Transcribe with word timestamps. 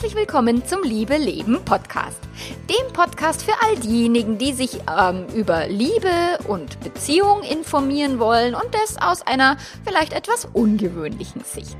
Herzlich 0.00 0.18
willkommen 0.18 0.64
zum 0.64 0.82
Liebe 0.82 1.18
Leben 1.18 1.62
Podcast. 1.62 2.22
Dem 2.70 2.90
Podcast 2.94 3.42
für 3.42 3.52
all 3.62 3.76
diejenigen, 3.76 4.38
die 4.38 4.54
sich 4.54 4.80
ähm, 4.88 5.26
über 5.34 5.66
Liebe 5.66 6.38
und 6.48 6.80
Beziehung 6.80 7.42
informieren 7.42 8.18
wollen 8.18 8.54
und 8.54 8.64
das 8.72 8.96
aus 8.96 9.20
einer 9.20 9.58
vielleicht 9.84 10.14
etwas 10.14 10.48
ungewöhnlichen 10.54 11.44
Sicht. 11.44 11.76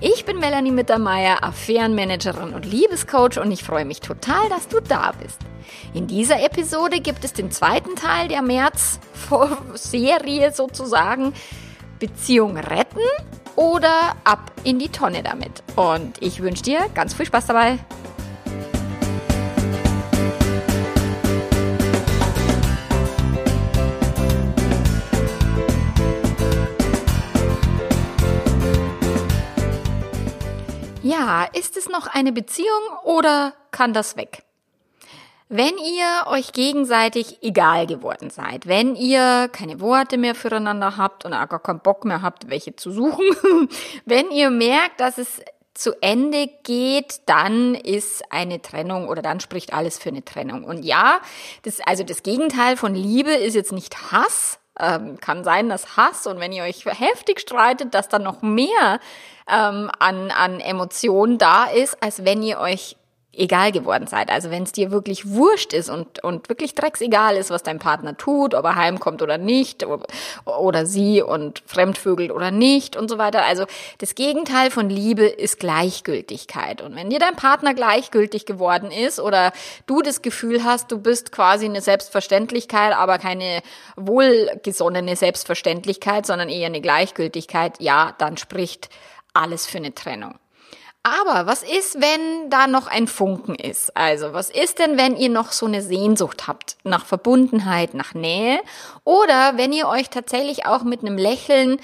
Ich 0.00 0.24
bin 0.24 0.40
Melanie 0.40 0.72
Mittermeier, 0.72 1.44
Affärenmanagerin 1.44 2.52
und 2.52 2.66
Liebescoach 2.66 3.38
und 3.38 3.52
ich 3.52 3.62
freue 3.62 3.84
mich 3.84 4.00
total, 4.00 4.48
dass 4.48 4.66
du 4.66 4.80
da 4.80 5.12
bist. 5.22 5.38
In 5.94 6.08
dieser 6.08 6.42
Episode 6.42 6.98
gibt 6.98 7.24
es 7.24 7.32
den 7.32 7.52
zweiten 7.52 7.94
Teil 7.94 8.26
der 8.26 8.42
März-Serie 8.42 10.52
sozusagen 10.52 11.32
Beziehung 12.00 12.56
retten 12.56 12.98
oder 13.56 14.16
ab 14.24 14.52
in 14.64 14.78
die 14.78 14.88
Tonne 14.88 15.22
damit. 15.22 15.62
Und 15.76 16.20
ich 16.20 16.42
wünsche 16.42 16.62
dir 16.62 16.88
ganz 16.94 17.14
viel 17.14 17.26
Spaß 17.26 17.46
dabei. 17.46 17.78
Ja, 31.02 31.44
ist 31.52 31.76
es 31.76 31.88
noch 31.88 32.06
eine 32.06 32.32
Beziehung 32.32 32.68
oder 33.04 33.54
kann 33.70 33.92
das 33.92 34.16
weg? 34.16 34.44
Wenn 35.54 35.76
ihr 35.76 36.28
euch 36.28 36.52
gegenseitig 36.52 37.42
egal 37.42 37.86
geworden 37.86 38.30
seid, 38.30 38.66
wenn 38.66 38.96
ihr 38.96 39.50
keine 39.52 39.80
Worte 39.80 40.16
mehr 40.16 40.34
füreinander 40.34 40.96
habt 40.96 41.26
und 41.26 41.34
auch 41.34 41.46
gar 41.46 41.60
keinen 41.60 41.80
Bock 41.80 42.06
mehr 42.06 42.22
habt, 42.22 42.48
welche 42.48 42.74
zu 42.74 42.90
suchen, 42.90 43.26
wenn 44.06 44.30
ihr 44.30 44.48
merkt, 44.48 44.98
dass 44.98 45.18
es 45.18 45.42
zu 45.74 45.92
Ende 46.00 46.48
geht, 46.62 47.20
dann 47.26 47.74
ist 47.74 48.22
eine 48.32 48.62
Trennung 48.62 49.10
oder 49.10 49.20
dann 49.20 49.40
spricht 49.40 49.74
alles 49.74 49.98
für 49.98 50.08
eine 50.08 50.24
Trennung. 50.24 50.64
Und 50.64 50.86
ja, 50.86 51.20
das, 51.64 51.80
also 51.84 52.02
das 52.02 52.22
Gegenteil 52.22 52.78
von 52.78 52.94
Liebe 52.94 53.32
ist 53.32 53.52
jetzt 53.52 53.72
nicht 53.72 54.10
Hass. 54.10 54.58
Ähm, 54.80 55.18
kann 55.20 55.44
sein, 55.44 55.68
dass 55.68 55.98
Hass 55.98 56.26
und 56.26 56.40
wenn 56.40 56.52
ihr 56.52 56.62
euch 56.62 56.86
heftig 56.86 57.40
streitet, 57.40 57.92
dass 57.92 58.08
dann 58.08 58.22
noch 58.22 58.40
mehr 58.40 59.00
ähm, 59.46 59.90
an, 59.98 60.30
an 60.30 60.60
Emotionen 60.60 61.36
da 61.36 61.66
ist, 61.66 62.02
als 62.02 62.24
wenn 62.24 62.42
ihr 62.42 62.58
euch 62.58 62.96
egal 63.34 63.72
geworden 63.72 64.06
seid. 64.06 64.30
Also 64.30 64.50
wenn 64.50 64.64
es 64.64 64.72
dir 64.72 64.90
wirklich 64.90 65.30
wurscht 65.30 65.72
ist 65.72 65.88
und, 65.88 66.22
und 66.22 66.48
wirklich 66.48 66.74
drecksegal 66.74 67.36
ist, 67.36 67.50
was 67.50 67.62
dein 67.62 67.78
Partner 67.78 68.16
tut, 68.16 68.54
ob 68.54 68.64
er 68.64 68.76
heimkommt 68.76 69.22
oder 69.22 69.38
nicht, 69.38 69.86
oder 70.44 70.86
sie 70.86 71.22
und 71.22 71.62
fremdvögelt 71.66 72.30
oder 72.30 72.50
nicht 72.50 72.94
und 72.94 73.08
so 73.08 73.16
weiter. 73.16 73.44
Also 73.44 73.64
das 73.98 74.14
Gegenteil 74.14 74.70
von 74.70 74.90
Liebe 74.90 75.24
ist 75.24 75.58
Gleichgültigkeit. 75.58 76.82
Und 76.82 76.94
wenn 76.94 77.08
dir 77.08 77.18
dein 77.18 77.36
Partner 77.36 77.72
gleichgültig 77.72 78.44
geworden 78.44 78.90
ist 78.90 79.18
oder 79.18 79.52
du 79.86 80.02
das 80.02 80.20
Gefühl 80.20 80.62
hast, 80.64 80.92
du 80.92 80.98
bist 80.98 81.32
quasi 81.32 81.64
eine 81.64 81.80
Selbstverständlichkeit, 81.80 82.94
aber 82.94 83.18
keine 83.18 83.62
wohlgesonnene 83.96 85.16
Selbstverständlichkeit, 85.16 86.26
sondern 86.26 86.50
eher 86.50 86.66
eine 86.66 86.82
Gleichgültigkeit, 86.82 87.80
ja, 87.80 88.14
dann 88.18 88.36
spricht 88.36 88.90
alles 89.32 89.66
für 89.66 89.78
eine 89.78 89.94
Trennung. 89.94 90.34
Aber 91.04 91.46
was 91.46 91.64
ist, 91.64 92.00
wenn 92.00 92.48
da 92.48 92.68
noch 92.68 92.86
ein 92.86 93.08
Funken 93.08 93.56
ist? 93.56 93.96
Also, 93.96 94.32
was 94.34 94.50
ist 94.50 94.78
denn, 94.78 94.96
wenn 94.96 95.16
ihr 95.16 95.30
noch 95.30 95.50
so 95.50 95.66
eine 95.66 95.82
Sehnsucht 95.82 96.46
habt 96.46 96.76
nach 96.84 97.04
Verbundenheit, 97.06 97.94
nach 97.94 98.14
Nähe? 98.14 98.60
Oder 99.02 99.56
wenn 99.56 99.72
ihr 99.72 99.88
euch 99.88 100.10
tatsächlich 100.10 100.64
auch 100.64 100.84
mit 100.84 101.00
einem 101.00 101.18
Lächeln 101.18 101.80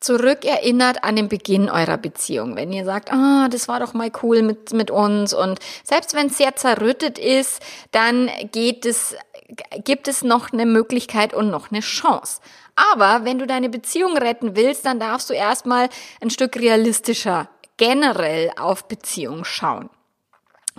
zurückerinnert 0.00 1.02
an 1.02 1.16
den 1.16 1.28
Beginn 1.28 1.70
eurer 1.70 1.96
Beziehung. 1.96 2.56
Wenn 2.56 2.72
ihr 2.72 2.84
sagt, 2.84 3.10
ah, 3.10 3.44
oh, 3.44 3.48
das 3.48 3.68
war 3.68 3.80
doch 3.80 3.94
mal 3.94 4.12
cool 4.22 4.42
mit, 4.42 4.74
mit 4.74 4.90
uns 4.90 5.32
und 5.32 5.58
selbst 5.82 6.14
wenn 6.14 6.26
es 6.26 6.36
sehr 6.36 6.56
zerrüttet 6.56 7.18
ist, 7.18 7.62
dann 7.90 8.30
geht 8.52 8.84
es, 8.84 9.16
gibt 9.82 10.06
es 10.06 10.22
noch 10.22 10.52
eine 10.52 10.66
Möglichkeit 10.66 11.32
und 11.32 11.50
noch 11.50 11.70
eine 11.70 11.80
Chance. 11.80 12.42
Aber 12.76 13.24
wenn 13.24 13.38
du 13.38 13.46
deine 13.46 13.70
Beziehung 13.70 14.18
retten 14.18 14.56
willst, 14.56 14.84
dann 14.84 15.00
darfst 15.00 15.30
du 15.30 15.34
erstmal 15.34 15.88
ein 16.20 16.28
Stück 16.28 16.56
realistischer 16.56 17.48
generell 17.76 18.50
auf 18.58 18.88
Beziehung 18.88 19.44
schauen. 19.44 19.90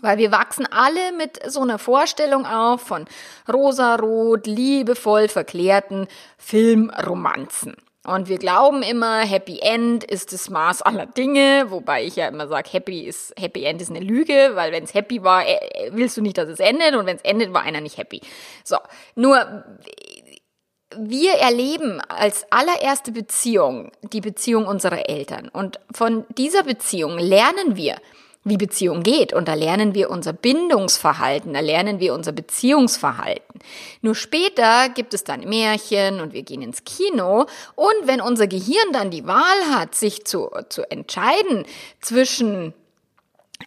Weil 0.02 0.18
wir 0.18 0.32
wachsen 0.32 0.68
alle 0.70 1.14
mit 1.14 1.40
so 1.50 1.62
einer 1.62 1.80
Vorstellung 1.80 2.46
auf 2.46 2.82
von 2.82 3.06
rosarot, 3.52 4.46
liebevoll 4.46 5.30
verklärten 5.30 6.08
Filmromanzen. 6.38 7.76
Und 8.06 8.30
wir 8.30 8.38
glauben 8.38 8.84
immer, 8.84 9.22
Happy 9.22 9.60
End 9.62 10.04
ist 10.04 10.32
das 10.32 10.50
Maß 10.50 10.84
aller 10.84 11.08
Dinge, 11.08 11.66
wobei 11.70 12.04
ich 12.04 12.18
ja 12.18 12.28
immer 12.28 12.48
sage, 12.48 12.70
Happy 12.72 13.02
ist 13.02 13.34
Happy 13.40 13.64
End 13.64 13.82
ist 13.82 13.90
eine 13.90 14.00
Lüge, 14.00 14.52
weil 14.54 14.72
wenn 14.72 14.84
es 14.84 14.94
happy 14.94 15.24
war, 15.24 15.48
äh, 15.48 15.58
willst 15.92 16.16
du 16.16 16.22
nicht, 16.22 16.38
dass 16.38 16.48
es 16.48 16.60
endet 16.60 16.96
und 16.96 17.08
wenn 17.08 17.16
es 17.16 17.24
endet, 17.24 17.52
war 17.52 17.64
einer 17.64 17.82
nicht 17.82 17.98
happy. 17.98 18.22
So, 18.64 18.78
nur 19.16 19.64
wir 21.00 21.34
erleben 21.34 22.02
als 22.02 22.46
allererste 22.52 23.12
Beziehung 23.12 23.92
die 24.14 24.22
Beziehung 24.22 24.66
unserer 24.66 25.10
Eltern. 25.10 25.50
Und 25.50 25.80
von 25.94 26.26
dieser 26.38 26.64
Beziehung 26.64 27.18
lernen 27.18 27.76
wir, 27.76 27.98
wie 28.46 28.58
Beziehung 28.58 29.04
geht. 29.04 29.34
Und 29.34 29.48
da 29.48 29.56
lernen 29.56 29.94
wir 29.94 30.10
unser 30.10 30.32
Bindungsverhalten, 30.32 31.54
da 31.54 31.60
lernen 31.60 32.00
wir 32.00 32.14
unser 32.14 32.32
Beziehungsverhalten. 32.32 33.60
Nur 34.02 34.16
später 34.16 34.90
gibt 34.90 35.14
es 35.14 35.24
dann 35.24 35.42
Märchen 35.42 36.22
und 36.22 36.34
wir 36.34 36.44
gehen 36.44 36.62
ins 36.62 36.84
Kino. 36.86 37.48
Und 37.76 37.96
wenn 38.04 38.22
unser 38.22 38.48
Gehirn 38.48 38.94
dann 38.94 39.10
die 39.12 39.26
Wahl 39.26 39.72
hat, 39.72 39.96
sich 39.96 40.26
zu, 40.26 40.50
zu 40.70 40.90
entscheiden 40.90 41.66
zwischen 42.00 42.74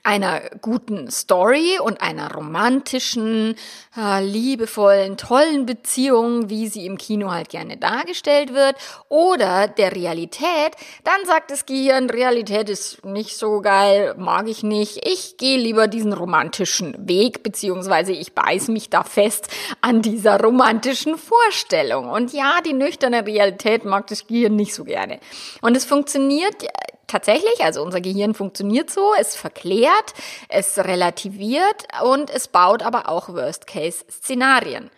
einer 0.02 0.40
guten 0.60 1.10
Story 1.10 1.78
und 1.82 2.00
einer 2.02 2.32
romantischen, 2.32 3.56
äh, 3.96 4.22
liebevollen, 4.24 5.16
tollen 5.16 5.66
Beziehung, 5.66 6.50
wie 6.50 6.68
sie 6.68 6.86
im 6.86 6.98
Kino 6.98 7.30
halt 7.30 7.48
gerne 7.48 7.76
dargestellt 7.76 8.54
wird, 8.54 8.76
oder 9.08 9.66
der 9.66 9.94
Realität, 9.94 10.72
dann 11.04 11.26
sagt 11.26 11.50
das 11.50 11.66
Gehirn, 11.66 12.10
Realität 12.10 12.68
ist 12.68 13.04
nicht 13.04 13.36
so 13.36 13.60
geil, 13.60 14.14
mag 14.18 14.48
ich 14.48 14.62
nicht, 14.62 15.06
ich 15.06 15.36
gehe 15.36 15.58
lieber 15.58 15.88
diesen 15.88 16.12
romantischen 16.12 17.08
Weg, 17.08 17.42
beziehungsweise 17.42 18.12
ich 18.12 18.34
beiß 18.34 18.68
mich 18.68 18.90
da 18.90 19.02
fest 19.02 19.48
an 19.80 20.02
dieser 20.02 20.40
romantischen 20.40 21.16
Vorstellung. 21.16 22.10
Und 22.10 22.32
ja, 22.32 22.60
die 22.64 22.74
nüchterne 22.74 23.26
Realität 23.26 23.84
mag 23.84 24.06
das 24.08 24.26
Gehirn 24.26 24.56
nicht 24.56 24.74
so 24.74 24.84
gerne. 24.84 25.18
Und 25.62 25.76
es 25.76 25.84
funktioniert 25.84 26.64
tatsächlich, 27.08 27.64
also 27.64 27.82
unser 27.82 28.00
Gehirn 28.00 28.34
funktioniert 28.34 28.90
so, 28.90 29.12
es 29.18 29.34
verklärt, 29.34 30.14
es 30.48 30.78
relativiert 30.78 31.88
und 32.04 32.30
es 32.30 32.48
baut 32.48 32.82
aber 32.82 33.08
auch 33.08 33.28
Worst-Case-Szenarien. 33.28 34.90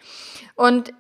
Und 0.55 0.93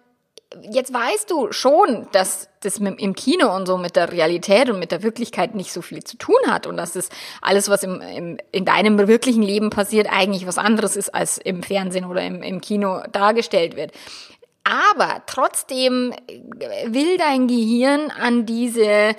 jetzt 0.70 0.92
weißt 0.92 1.30
du 1.30 1.52
schon, 1.52 2.08
dass 2.12 2.48
das 2.60 2.78
im 2.78 3.14
Kino 3.14 3.54
und 3.54 3.66
so 3.66 3.78
mit 3.78 3.96
der 3.96 4.12
Realität 4.12 4.68
und 4.68 4.78
mit 4.78 4.92
der 4.92 5.02
Wirklichkeit 5.02 5.54
nicht 5.54 5.72
so 5.72 5.82
viel 5.82 6.02
zu 6.02 6.16
tun 6.16 6.40
hat 6.46 6.66
und 6.66 6.76
dass 6.76 6.92
das 6.92 7.08
alles, 7.40 7.68
was 7.68 7.82
im, 7.82 8.00
im, 8.00 8.38
in 8.52 8.64
deinem 8.64 8.98
wirklichen 9.06 9.42
Leben 9.42 9.70
passiert, 9.70 10.08
eigentlich 10.10 10.46
was 10.46 10.58
anderes 10.58 10.96
ist, 10.96 11.14
als 11.14 11.38
im 11.38 11.62
Fernsehen 11.62 12.04
oder 12.04 12.22
im, 12.22 12.42
im 12.42 12.60
Kino 12.60 13.02
dargestellt 13.12 13.76
wird. 13.76 13.92
Aber 14.64 15.22
trotzdem 15.26 16.14
will 16.86 17.16
dein 17.16 17.48
Gehirn 17.48 18.10
an 18.10 18.44
diese 18.44 19.14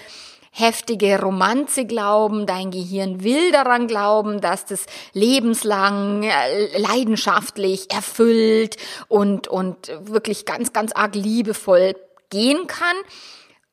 heftige 0.51 1.19
Romanze 1.19 1.85
glauben, 1.85 2.45
dein 2.45 2.71
Gehirn 2.71 3.23
will 3.23 3.51
daran 3.51 3.87
glauben, 3.87 4.41
dass 4.41 4.65
das 4.65 4.85
lebenslang 5.13 6.23
äh, 6.23 6.77
leidenschaftlich 6.77 7.91
erfüllt 7.91 8.77
und, 9.07 9.47
und 9.47 9.91
wirklich 10.01 10.45
ganz, 10.45 10.73
ganz 10.73 10.91
arg 10.91 11.15
liebevoll 11.15 11.95
gehen 12.29 12.67
kann 12.67 12.95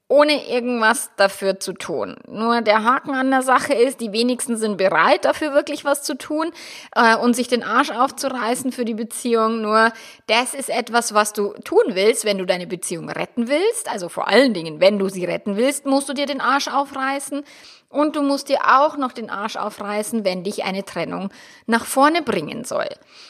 ohne 0.08 0.48
irgendwas 0.48 1.10
dafür 1.16 1.60
zu 1.60 1.74
tun. 1.74 2.16
Nur 2.26 2.62
der 2.62 2.82
Haken 2.82 3.14
an 3.14 3.30
der 3.30 3.42
Sache 3.42 3.74
ist, 3.74 4.00
die 4.00 4.12
wenigsten 4.12 4.56
sind 4.56 4.78
bereit, 4.78 5.26
dafür 5.26 5.52
wirklich 5.52 5.84
was 5.84 6.02
zu 6.02 6.16
tun 6.16 6.50
äh, 6.96 7.14
und 7.14 7.36
sich 7.36 7.46
den 7.46 7.62
Arsch 7.62 7.90
aufzureißen 7.90 8.72
für 8.72 8.86
die 8.86 8.94
Beziehung. 8.94 9.60
Nur 9.60 9.92
das 10.26 10.54
ist 10.54 10.70
etwas, 10.70 11.12
was 11.12 11.34
du 11.34 11.52
tun 11.62 11.84
willst, 11.88 12.24
wenn 12.24 12.38
du 12.38 12.46
deine 12.46 12.66
Beziehung 12.66 13.10
retten 13.10 13.48
willst. 13.48 13.90
Also 13.92 14.08
vor 14.08 14.28
allen 14.28 14.54
Dingen, 14.54 14.80
wenn 14.80 14.98
du 14.98 15.10
sie 15.10 15.26
retten 15.26 15.56
willst, 15.58 15.84
musst 15.84 16.08
du 16.08 16.14
dir 16.14 16.26
den 16.26 16.40
Arsch 16.40 16.68
aufreißen. 16.68 17.44
Und 17.90 18.16
du 18.16 18.22
musst 18.22 18.50
dir 18.50 18.58
auch 18.66 18.98
noch 18.98 19.12
den 19.12 19.30
Arsch 19.30 19.56
aufreißen, 19.56 20.22
wenn 20.22 20.44
dich 20.44 20.64
eine 20.64 20.84
Trennung 20.84 21.30
nach 21.66 21.86
vorne 21.86 22.20
bringen 22.20 22.64
soll. 22.64 22.88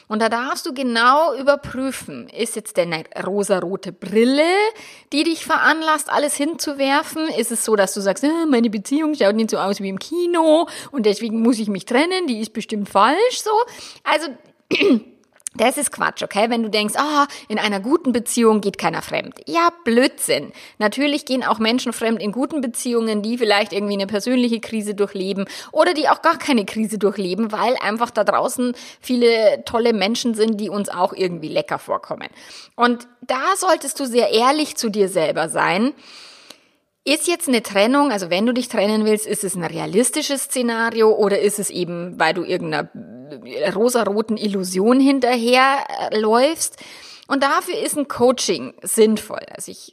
Und 0.09 0.21
da 0.21 0.29
darfst 0.29 0.67
du 0.67 0.75
genau 0.75 1.33
überprüfen, 1.35 2.29
ist 2.29 2.57
jetzt 2.57 2.77
denn 2.77 2.93
eine 2.93 3.05
rosarote 3.25 3.93
Brille, 3.93 4.43
die 5.13 5.23
dich 5.23 5.45
veranlasst, 5.45 6.11
alles 6.11 6.35
hinzuwerfen? 6.35 7.29
Ist 7.29 7.53
es 7.53 7.65
so, 7.65 7.77
dass 7.77 7.95
du 7.95 8.01
sagst, 8.01 8.25
ah, 8.25 8.47
meine 8.49 8.69
Beziehung 8.69 9.15
schaut 9.15 9.37
nicht 9.37 9.51
so 9.51 9.59
aus 9.59 9.81
wie 9.81 9.89
im 9.89 10.01
Kino 10.01 10.69
und 10.91 11.07
deswegen 11.07 11.41
muss 11.41 11.61
ich 11.61 11.69
mich 11.69 11.85
trennen, 11.85 12.27
die 12.27 12.41
ist 12.41 12.53
bestimmt 12.53 12.89
falsch 12.89 13.41
so? 13.41 13.51
Also 14.03 14.29
Das 15.55 15.79
ist 15.79 15.93
Quatsch, 15.93 16.23
okay? 16.23 16.51
Wenn 16.51 16.63
du 16.63 16.69
denkst, 16.69 16.95
ah, 16.97 17.27
in 17.49 17.59
einer 17.59 17.81
guten 17.81 18.13
Beziehung 18.13 18.61
geht 18.61 18.77
keiner 18.77 19.01
fremd. 19.01 19.41
Ja, 19.47 19.71
Blödsinn. 19.85 20.53
Natürlich 20.79 21.25
gehen 21.25 21.43
auch 21.43 21.59
Menschen 21.59 21.93
fremd 21.93 22.23
in 22.23 22.33
guten 22.33 22.61
Beziehungen, 22.61 23.23
die 23.23 23.39
vielleicht 23.39 23.73
irgendwie 23.73 23.95
eine 23.95 24.07
persönliche 24.07 24.61
Krise 24.61 24.95
durchleben 24.95 25.47
oder 25.73 25.95
die 25.95 26.09
auch 26.09 26.21
gar 26.21 26.39
keine 26.39 26.67
Krise 26.67 26.99
durchleben, 26.99 27.51
weil 27.51 27.77
einfach 27.79 28.11
da 28.11 28.25
draußen 28.25 28.75
viele 29.01 29.63
tolle 29.65 29.95
Menschen 29.95 30.35
sind, 30.35 30.61
die 30.61 30.69
uns 30.69 30.91
auch 30.91 31.15
irgendwie 31.15 31.49
lecker 31.49 31.79
vorkommen. 31.79 32.29
Und 32.77 33.09
da 33.23 33.57
solltest 33.57 33.99
du 34.01 34.05
sehr 34.05 34.31
ehrlich 34.31 34.77
zu 34.77 34.91
dir 34.91 35.09
selber 35.09 35.49
sein 35.49 35.95
ist 37.09 37.27
jetzt 37.27 37.49
eine 37.49 37.63
Trennung, 37.63 38.13
also 38.13 38.31
wenn 38.31 38.47
du 38.47 38.53
dich 38.53 38.69
trennen 38.69 39.05
willst, 39.05 39.27
ist 39.27 39.45
es 39.45 39.55
ein 39.55 39.65
realistisches 39.65 40.45
Szenario 40.45 41.11
oder 41.11 41.41
ist 41.41 41.59
es 41.59 41.71
eben, 41.71 42.19
weil 42.19 42.35
du 42.35 42.45
irgendeiner 42.45 42.89
rosaroten 43.75 44.37
Illusion 44.37 45.01
hinterher 45.01 45.87
äh, 46.11 46.19
läufst? 46.19 46.77
Und 47.27 47.43
dafür 47.43 47.79
ist 47.79 47.97
ein 47.97 48.09
Coaching 48.09 48.73
sinnvoll. 48.83 49.45
Also 49.55 49.71
ich 49.71 49.93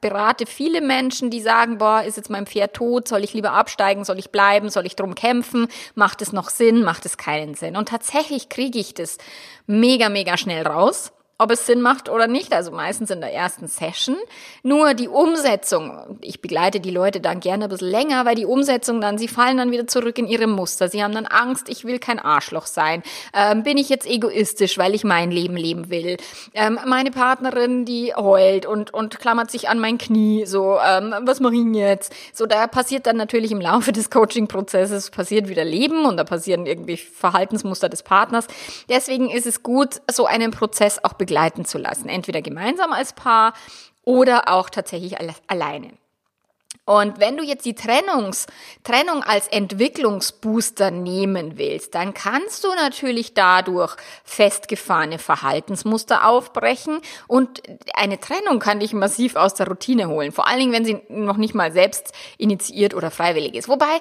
berate 0.00 0.46
viele 0.46 0.80
Menschen, 0.80 1.28
die 1.28 1.42
sagen, 1.42 1.76
boah, 1.76 2.02
ist 2.02 2.16
jetzt 2.16 2.30
mein 2.30 2.46
Pferd 2.46 2.72
tot? 2.72 3.06
Soll 3.06 3.22
ich 3.22 3.34
lieber 3.34 3.52
absteigen? 3.52 4.04
Soll 4.04 4.18
ich 4.18 4.30
bleiben? 4.30 4.70
Soll 4.70 4.86
ich 4.86 4.96
drum 4.96 5.14
kämpfen? 5.14 5.68
Macht 5.94 6.22
es 6.22 6.32
noch 6.32 6.48
Sinn? 6.48 6.82
Macht 6.82 7.04
es 7.04 7.18
keinen 7.18 7.54
Sinn? 7.54 7.76
Und 7.76 7.90
tatsächlich 7.90 8.48
kriege 8.48 8.78
ich 8.78 8.94
das 8.94 9.18
mega, 9.66 10.08
mega 10.08 10.38
schnell 10.38 10.66
raus 10.66 11.12
ob 11.40 11.50
es 11.50 11.64
Sinn 11.64 11.80
macht 11.80 12.10
oder 12.10 12.26
nicht, 12.26 12.52
also 12.52 12.70
meistens 12.70 13.10
in 13.10 13.22
der 13.22 13.32
ersten 13.32 13.66
Session. 13.66 14.16
Nur 14.62 14.92
die 14.92 15.08
Umsetzung, 15.08 16.18
ich 16.20 16.42
begleite 16.42 16.80
die 16.80 16.90
Leute 16.90 17.20
dann 17.20 17.40
gerne 17.40 17.64
ein 17.64 17.70
bisschen 17.70 17.88
länger, 17.88 18.26
weil 18.26 18.34
die 18.34 18.44
Umsetzung 18.44 19.00
dann, 19.00 19.16
sie 19.16 19.26
fallen 19.26 19.56
dann 19.56 19.70
wieder 19.70 19.86
zurück 19.86 20.18
in 20.18 20.26
ihre 20.26 20.46
Muster. 20.46 20.90
Sie 20.90 21.02
haben 21.02 21.14
dann 21.14 21.24
Angst, 21.24 21.70
ich 21.70 21.86
will 21.86 21.98
kein 21.98 22.18
Arschloch 22.18 22.66
sein. 22.66 23.02
Ähm, 23.34 23.62
bin 23.62 23.78
ich 23.78 23.88
jetzt 23.88 24.06
egoistisch, 24.06 24.76
weil 24.76 24.94
ich 24.94 25.02
mein 25.02 25.30
Leben 25.30 25.56
leben 25.56 25.88
will? 25.88 26.18
Ähm, 26.52 26.78
meine 26.84 27.10
Partnerin, 27.10 27.86
die 27.86 28.14
heult 28.14 28.66
und, 28.66 28.92
und 28.92 29.18
klammert 29.18 29.50
sich 29.50 29.70
an 29.70 29.78
mein 29.80 29.96
Knie, 29.96 30.44
so, 30.44 30.78
ähm, 30.86 31.14
was 31.22 31.40
mache 31.40 31.54
ich 31.54 31.74
jetzt? 31.74 32.12
So, 32.34 32.44
da 32.44 32.66
passiert 32.66 33.06
dann 33.06 33.16
natürlich 33.16 33.50
im 33.50 33.62
Laufe 33.62 33.92
des 33.92 34.10
Coaching-Prozesses, 34.10 35.08
passiert 35.08 35.48
wieder 35.48 35.64
Leben 35.64 36.04
und 36.04 36.18
da 36.18 36.24
passieren 36.24 36.66
irgendwie 36.66 36.98
Verhaltensmuster 36.98 37.88
des 37.88 38.02
Partners. 38.02 38.46
Deswegen 38.90 39.30
ist 39.30 39.46
es 39.46 39.62
gut, 39.62 40.02
so 40.10 40.26
einen 40.26 40.50
Prozess 40.50 41.02
auch 41.02 41.14
begleiten 41.14 41.29
zu 41.64 41.78
lassen. 41.78 42.08
Entweder 42.08 42.42
gemeinsam 42.42 42.92
als 42.92 43.12
Paar 43.12 43.54
oder 44.04 44.48
auch 44.48 44.70
tatsächlich 44.70 45.16
alleine. 45.46 45.92
Und 46.90 47.20
wenn 47.20 47.36
du 47.36 47.44
jetzt 47.44 47.66
die 47.66 47.74
Trennungs, 47.74 48.46
Trennung 48.82 49.22
als 49.22 49.46
Entwicklungsbooster 49.46 50.90
nehmen 50.90 51.56
willst, 51.56 51.94
dann 51.94 52.14
kannst 52.14 52.64
du 52.64 52.68
natürlich 52.74 53.32
dadurch 53.32 53.94
festgefahrene 54.24 55.20
Verhaltensmuster 55.20 56.26
aufbrechen 56.26 57.00
und 57.28 57.62
eine 57.94 58.18
Trennung 58.18 58.58
kann 58.58 58.80
dich 58.80 58.92
massiv 58.92 59.36
aus 59.36 59.54
der 59.54 59.68
Routine 59.68 60.08
holen. 60.08 60.32
Vor 60.32 60.48
allen 60.48 60.58
Dingen, 60.58 60.72
wenn 60.72 60.84
sie 60.84 61.00
noch 61.08 61.36
nicht 61.36 61.54
mal 61.54 61.70
selbst 61.70 62.12
initiiert 62.38 62.94
oder 62.94 63.12
freiwillig 63.12 63.54
ist. 63.54 63.68
Wobei, 63.68 64.00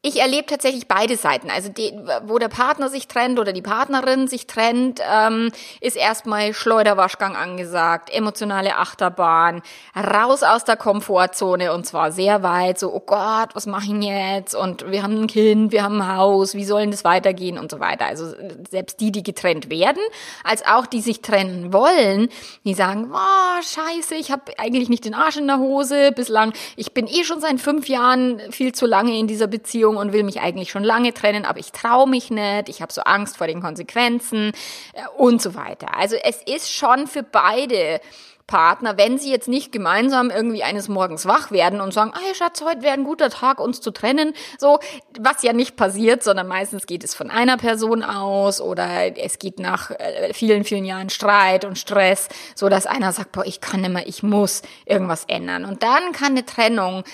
ich 0.00 0.20
erlebe 0.20 0.46
tatsächlich 0.46 0.86
beide 0.86 1.16
Seiten. 1.16 1.50
Also 1.50 1.70
die, 1.70 1.92
wo 2.22 2.38
der 2.38 2.48
Partner 2.48 2.88
sich 2.88 3.08
trennt 3.08 3.40
oder 3.40 3.52
die 3.52 3.62
Partnerin 3.62 4.28
sich 4.28 4.46
trennt, 4.46 5.00
ähm, 5.02 5.50
ist 5.80 5.96
erstmal 5.96 6.54
Schleuderwaschgang 6.54 7.34
angesagt, 7.34 8.08
emotionale 8.08 8.76
Achterbahn, 8.76 9.60
raus 9.96 10.44
aus 10.44 10.64
der 10.64 10.76
Komfortzone 10.76 11.72
und 11.72 11.84
zwar 11.84 12.12
sehr 12.12 12.44
weit. 12.44 12.78
So, 12.78 12.94
oh 12.94 13.02
Gott, 13.04 13.48
was 13.54 13.66
mache 13.66 13.86
ich 13.86 14.04
jetzt? 14.04 14.54
Und 14.54 14.88
wir 14.88 15.02
haben 15.02 15.22
ein 15.22 15.26
Kind, 15.26 15.72
wir 15.72 15.82
haben 15.82 16.00
ein 16.00 16.16
Haus, 16.16 16.54
wie 16.54 16.64
sollen 16.64 16.92
das 16.92 17.02
weitergehen 17.02 17.58
und 17.58 17.68
so 17.68 17.80
weiter. 17.80 18.06
Also 18.06 18.32
selbst 18.70 19.00
die, 19.00 19.10
die 19.10 19.24
getrennt 19.24 19.68
werden, 19.68 20.02
als 20.44 20.64
auch 20.64 20.86
die 20.86 21.00
sich 21.00 21.22
trennen 21.22 21.72
wollen, 21.72 22.28
die 22.64 22.74
sagen, 22.74 23.10
oh, 23.12 23.62
scheiße, 23.62 24.14
ich 24.14 24.30
habe 24.30 24.52
eigentlich 24.58 24.88
nicht 24.88 25.04
den 25.04 25.14
Arsch 25.14 25.38
in 25.38 25.48
der 25.48 25.58
Hose 25.58 26.12
bislang. 26.12 26.52
Ich 26.76 26.94
bin 26.94 27.08
eh 27.08 27.24
schon 27.24 27.40
seit 27.40 27.60
fünf 27.60 27.88
Jahren 27.88 28.40
viel 28.52 28.72
zu 28.72 28.86
lange 28.86 29.18
in 29.18 29.26
dieser 29.26 29.48
Beziehung 29.48 29.87
Beziehung 29.88 29.96
und 29.96 30.12
will 30.12 30.22
mich 30.22 30.40
eigentlich 30.40 30.70
schon 30.70 30.84
lange 30.84 31.14
trennen, 31.14 31.44
aber 31.44 31.58
ich 31.58 31.72
traue 31.72 32.08
mich 32.08 32.30
nicht, 32.30 32.68
ich 32.68 32.82
habe 32.82 32.92
so 32.92 33.02
Angst 33.02 33.36
vor 33.36 33.46
den 33.46 33.60
Konsequenzen 33.60 34.52
äh, 34.92 35.02
und 35.16 35.40
so 35.42 35.54
weiter. 35.54 35.96
Also 35.96 36.16
es 36.16 36.42
ist 36.42 36.72
schon 36.72 37.06
für 37.06 37.22
beide 37.22 38.00
Partner, 38.46 38.96
wenn 38.96 39.18
sie 39.18 39.30
jetzt 39.30 39.46
nicht 39.46 39.72
gemeinsam 39.72 40.30
irgendwie 40.30 40.62
eines 40.62 40.88
Morgens 40.88 41.26
wach 41.26 41.50
werden 41.50 41.82
und 41.82 41.92
sagen, 41.92 42.12
hey 42.18 42.34
Schatz, 42.34 42.62
heute 42.62 42.80
wäre 42.80 42.94
ein 42.94 43.04
guter 43.04 43.28
Tag, 43.28 43.60
uns 43.60 43.82
zu 43.82 43.90
trennen, 43.90 44.32
so, 44.58 44.78
was 45.20 45.42
ja 45.42 45.52
nicht 45.52 45.76
passiert, 45.76 46.22
sondern 46.22 46.48
meistens 46.48 46.86
geht 46.86 47.04
es 47.04 47.14
von 47.14 47.30
einer 47.30 47.58
Person 47.58 48.02
aus 48.02 48.62
oder 48.62 49.18
es 49.18 49.38
geht 49.38 49.58
nach 49.58 49.90
äh, 49.90 50.32
vielen, 50.32 50.64
vielen 50.64 50.86
Jahren 50.86 51.10
Streit 51.10 51.66
und 51.66 51.78
Stress, 51.78 52.28
so 52.54 52.70
dass 52.70 52.86
einer 52.86 53.12
sagt, 53.12 53.32
boah, 53.32 53.44
ich 53.44 53.60
kann 53.60 53.82
nicht 53.82 53.92
mehr, 53.92 54.06
ich 54.06 54.22
muss 54.22 54.62
irgendwas 54.86 55.24
ändern. 55.28 55.66
Und 55.66 55.82
dann 55.82 56.12
kann 56.12 56.32
eine 56.32 56.46
Trennung 56.46 57.04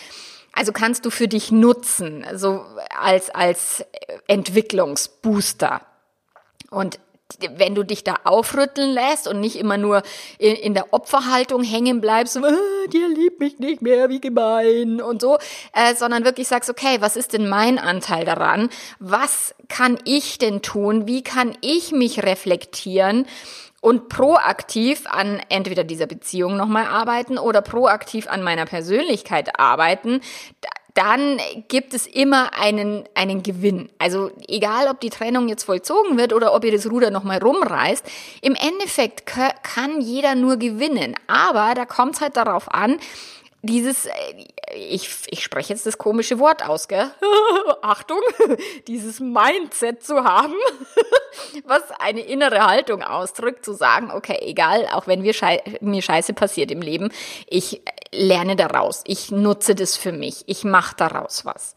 also 0.54 0.72
kannst 0.72 1.04
du 1.04 1.10
für 1.10 1.28
dich 1.28 1.50
nutzen, 1.50 2.24
so 2.34 2.64
als, 2.96 3.30
als 3.30 3.84
Entwicklungsbooster. 4.26 5.80
Und 6.70 6.98
wenn 7.56 7.74
du 7.74 7.82
dich 7.82 8.04
da 8.04 8.16
aufrütteln 8.24 8.90
lässt 8.92 9.26
und 9.26 9.40
nicht 9.40 9.56
immer 9.56 9.76
nur 9.76 10.02
in, 10.38 10.54
in 10.54 10.74
der 10.74 10.92
Opferhaltung 10.92 11.62
hängen 11.62 12.00
bleibst, 12.00 12.34
so, 12.34 12.44
ah, 12.44 12.86
dir 12.92 13.08
liebt 13.08 13.40
mich 13.40 13.58
nicht 13.58 13.82
mehr, 13.82 14.08
wie 14.08 14.20
gemein 14.20 15.00
und 15.00 15.20
so, 15.20 15.38
äh, 15.72 15.94
sondern 15.94 16.24
wirklich 16.24 16.48
sagst, 16.48 16.70
okay, 16.70 16.98
was 17.00 17.16
ist 17.16 17.32
denn 17.32 17.48
mein 17.48 17.78
Anteil 17.78 18.24
daran? 18.24 18.68
Was 19.00 19.54
kann 19.68 19.98
ich 20.04 20.38
denn 20.38 20.62
tun? 20.62 21.06
Wie 21.06 21.22
kann 21.22 21.56
ich 21.62 21.92
mich 21.92 22.22
reflektieren? 22.22 23.26
Und 23.84 24.08
proaktiv 24.08 25.02
an 25.06 25.42
entweder 25.50 25.84
dieser 25.84 26.06
Beziehung 26.06 26.56
nochmal 26.56 26.86
arbeiten 26.86 27.36
oder 27.36 27.60
proaktiv 27.60 28.26
an 28.28 28.42
meiner 28.42 28.64
Persönlichkeit 28.64 29.60
arbeiten, 29.60 30.22
dann 30.94 31.38
gibt 31.68 31.92
es 31.92 32.06
immer 32.06 32.54
einen, 32.58 33.04
einen 33.14 33.42
Gewinn. 33.42 33.90
Also 33.98 34.30
egal, 34.48 34.88
ob 34.88 35.00
die 35.00 35.10
Trennung 35.10 35.48
jetzt 35.48 35.64
vollzogen 35.64 36.16
wird 36.16 36.32
oder 36.32 36.54
ob 36.54 36.64
ihr 36.64 36.72
das 36.72 36.90
Ruder 36.90 37.10
nochmal 37.10 37.42
rumreißt, 37.42 38.06
im 38.40 38.54
Endeffekt 38.54 39.26
kann 39.26 40.00
jeder 40.00 40.34
nur 40.34 40.56
gewinnen. 40.56 41.14
Aber 41.26 41.74
da 41.74 41.84
kommt 41.84 42.14
es 42.14 42.20
halt 42.22 42.38
darauf 42.38 42.72
an, 42.72 42.96
dieses, 43.64 44.06
äh, 44.06 44.12
ich, 44.74 45.10
ich 45.28 45.42
spreche 45.42 45.72
jetzt 45.72 45.86
das 45.86 45.98
komische 45.98 46.38
Wort 46.38 46.66
aus, 46.66 46.88
gell? 46.88 47.10
Achtung, 47.82 48.20
dieses 48.86 49.20
Mindset 49.20 50.02
zu 50.02 50.24
haben, 50.24 50.54
was 51.64 51.82
eine 51.98 52.20
innere 52.20 52.66
Haltung 52.66 53.02
ausdrückt, 53.02 53.64
zu 53.64 53.72
sagen, 53.72 54.10
okay, 54.10 54.38
egal, 54.42 54.86
auch 54.92 55.06
wenn 55.06 55.32
schei 55.32 55.62
mir 55.80 56.02
Scheiße 56.02 56.34
passiert 56.34 56.70
im 56.70 56.82
Leben, 56.82 57.10
ich 57.48 57.82
lerne 58.12 58.56
daraus, 58.56 59.02
ich 59.06 59.30
nutze 59.30 59.74
das 59.74 59.96
für 59.96 60.12
mich, 60.12 60.44
ich 60.46 60.64
mache 60.64 60.96
daraus 60.96 61.44
was. 61.44 61.74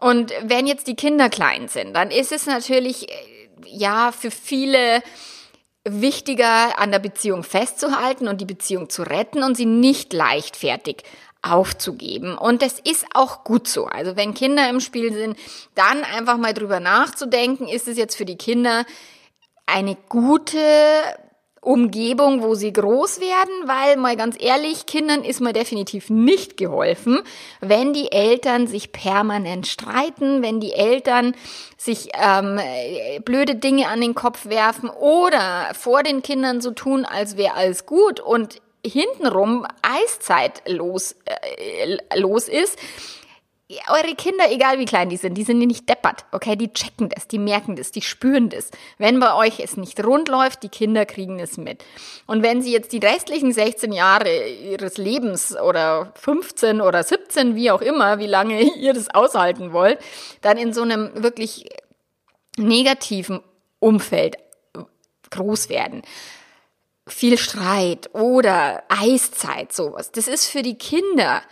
Und 0.00 0.32
wenn 0.42 0.66
jetzt 0.66 0.86
die 0.86 0.94
Kinder 0.96 1.28
klein 1.28 1.68
sind, 1.68 1.94
dann 1.94 2.10
ist 2.10 2.32
es 2.32 2.46
natürlich, 2.46 3.10
äh, 3.10 3.14
ja, 3.66 4.12
für 4.12 4.30
viele, 4.30 5.02
wichtiger, 5.90 6.78
an 6.78 6.90
der 6.90 6.98
Beziehung 6.98 7.42
festzuhalten 7.42 8.28
und 8.28 8.40
die 8.40 8.46
Beziehung 8.46 8.88
zu 8.88 9.02
retten 9.02 9.42
und 9.42 9.56
sie 9.56 9.66
nicht 9.66 10.12
leichtfertig 10.12 11.02
aufzugeben. 11.42 12.36
Und 12.36 12.62
das 12.62 12.80
ist 12.80 13.06
auch 13.14 13.44
gut 13.44 13.68
so. 13.68 13.86
Also 13.86 14.16
wenn 14.16 14.34
Kinder 14.34 14.68
im 14.68 14.80
Spiel 14.80 15.12
sind, 15.12 15.36
dann 15.74 16.04
einfach 16.04 16.36
mal 16.36 16.54
drüber 16.54 16.80
nachzudenken, 16.80 17.68
ist 17.68 17.88
es 17.88 17.96
jetzt 17.96 18.16
für 18.16 18.24
die 18.24 18.36
Kinder 18.36 18.84
eine 19.66 19.96
gute 20.08 20.58
Umgebung, 21.68 22.42
wo 22.42 22.54
sie 22.54 22.72
groß 22.72 23.20
werden, 23.20 23.68
weil 23.68 23.98
mal 23.98 24.16
ganz 24.16 24.36
ehrlich, 24.40 24.86
Kindern 24.86 25.22
ist 25.22 25.42
mal 25.42 25.52
definitiv 25.52 26.08
nicht 26.08 26.56
geholfen, 26.56 27.20
wenn 27.60 27.92
die 27.92 28.10
Eltern 28.10 28.66
sich 28.66 28.90
permanent 28.90 29.66
streiten, 29.66 30.42
wenn 30.42 30.60
die 30.60 30.72
Eltern 30.72 31.34
sich 31.76 32.08
ähm, 32.14 32.58
blöde 33.22 33.56
Dinge 33.56 33.88
an 33.88 34.00
den 34.00 34.14
Kopf 34.14 34.46
werfen 34.46 34.88
oder 34.88 35.74
vor 35.74 36.02
den 36.02 36.22
Kindern 36.22 36.62
so 36.62 36.70
tun, 36.70 37.04
als 37.04 37.36
wäre 37.36 37.52
alles 37.52 37.84
gut 37.84 38.18
und 38.18 38.62
hintenrum 38.82 39.66
Eiszeit 39.82 40.62
los, 40.66 41.16
äh, 41.26 41.98
los 42.18 42.48
ist 42.48 42.78
eure 43.88 44.14
Kinder, 44.14 44.50
egal 44.50 44.78
wie 44.78 44.86
klein 44.86 45.10
die 45.10 45.18
sind, 45.18 45.34
die 45.34 45.42
sind 45.42 45.58
nicht 45.58 45.88
deppert, 45.88 46.24
okay? 46.32 46.56
Die 46.56 46.72
checken 46.72 47.10
das, 47.10 47.28
die 47.28 47.38
merken 47.38 47.76
das, 47.76 47.90
die 47.90 48.00
spüren 48.00 48.48
das. 48.48 48.70
Wenn 48.96 49.20
bei 49.20 49.34
euch 49.34 49.60
es 49.60 49.76
nicht 49.76 50.02
rund 50.02 50.28
läuft, 50.28 50.62
die 50.62 50.70
Kinder 50.70 51.04
kriegen 51.04 51.38
es 51.38 51.58
mit. 51.58 51.84
Und 52.26 52.42
wenn 52.42 52.62
sie 52.62 52.72
jetzt 52.72 52.92
die 52.92 52.98
restlichen 52.98 53.52
16 53.52 53.92
Jahre 53.92 54.48
ihres 54.48 54.96
Lebens 54.96 55.54
oder 55.54 56.12
15 56.16 56.80
oder 56.80 57.02
17, 57.02 57.56
wie 57.56 57.70
auch 57.70 57.82
immer, 57.82 58.18
wie 58.18 58.26
lange 58.26 58.62
ihr 58.78 58.94
das 58.94 59.10
aushalten 59.10 59.74
wollt, 59.74 59.98
dann 60.40 60.56
in 60.56 60.72
so 60.72 60.80
einem 60.80 61.22
wirklich 61.22 61.68
negativen 62.56 63.42
Umfeld 63.80 64.38
groß 65.30 65.68
werden, 65.68 66.02
viel 67.06 67.36
Streit 67.36 68.14
oder 68.14 68.82
Eiszeit, 68.88 69.74
sowas. 69.74 70.10
Das 70.10 70.26
ist 70.26 70.46
für 70.46 70.62
die 70.62 70.78
Kinder 70.78 71.42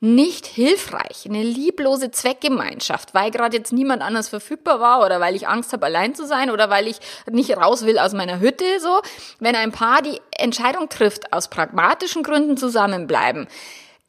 nicht 0.00 0.46
hilfreich. 0.46 1.26
Eine 1.26 1.42
lieblose 1.42 2.10
Zweckgemeinschaft, 2.10 3.12
weil 3.12 3.30
gerade 3.30 3.58
jetzt 3.58 3.72
niemand 3.72 4.02
anders 4.02 4.28
verfügbar 4.28 4.80
war 4.80 5.04
oder 5.04 5.20
weil 5.20 5.36
ich 5.36 5.46
Angst 5.46 5.72
habe, 5.72 5.86
allein 5.86 6.14
zu 6.14 6.26
sein 6.26 6.50
oder 6.50 6.70
weil 6.70 6.88
ich 6.88 6.96
nicht 7.30 7.56
raus 7.56 7.84
will 7.84 7.98
aus 7.98 8.14
meiner 8.14 8.40
Hütte, 8.40 8.64
so. 8.80 9.00
Wenn 9.38 9.54
ein 9.54 9.72
Paar 9.72 10.00
die 10.00 10.20
Entscheidung 10.30 10.88
trifft, 10.88 11.32
aus 11.32 11.48
pragmatischen 11.48 12.22
Gründen 12.22 12.56
zusammenbleiben, 12.56 13.46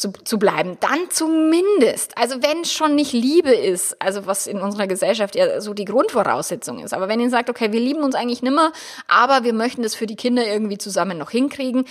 zu, 0.02 0.12
zu 0.24 0.40
bleiben, 0.40 0.78
dann 0.80 1.12
zumindest, 1.12 2.18
also 2.18 2.42
wenn 2.42 2.66
schon 2.66 2.96
nicht 2.96 3.14
Liebe 3.14 3.54
ist, 3.54 4.02
also 4.02 4.26
was 4.26 4.48
in 4.48 4.60
unserer 4.60 4.88
Gesellschaft 4.88 5.36
ja 5.36 5.62
so 5.62 5.76
die 5.76 5.86
Grundvoraussetzung 5.86 6.80
ist, 6.80 6.94
aber 6.94 7.08
wenn 7.08 7.20
ihr 7.20 7.30
sagt, 7.30 7.52
okay, 7.52 7.72
wir 7.72 7.80
lieben 7.80 8.02
uns 8.02 8.16
eigentlich 8.16 8.42
nimmer, 8.42 8.72
aber 9.08 9.44
wir 9.44 9.54
möchten 9.54 9.84
das 9.84 9.94
für 9.94 10.08
die 10.08 10.16
Kinder 10.16 10.46
irgendwie 10.46 10.80
zusammen 10.80 11.20
noch 11.20 11.30
hinkriegen, 11.30 11.86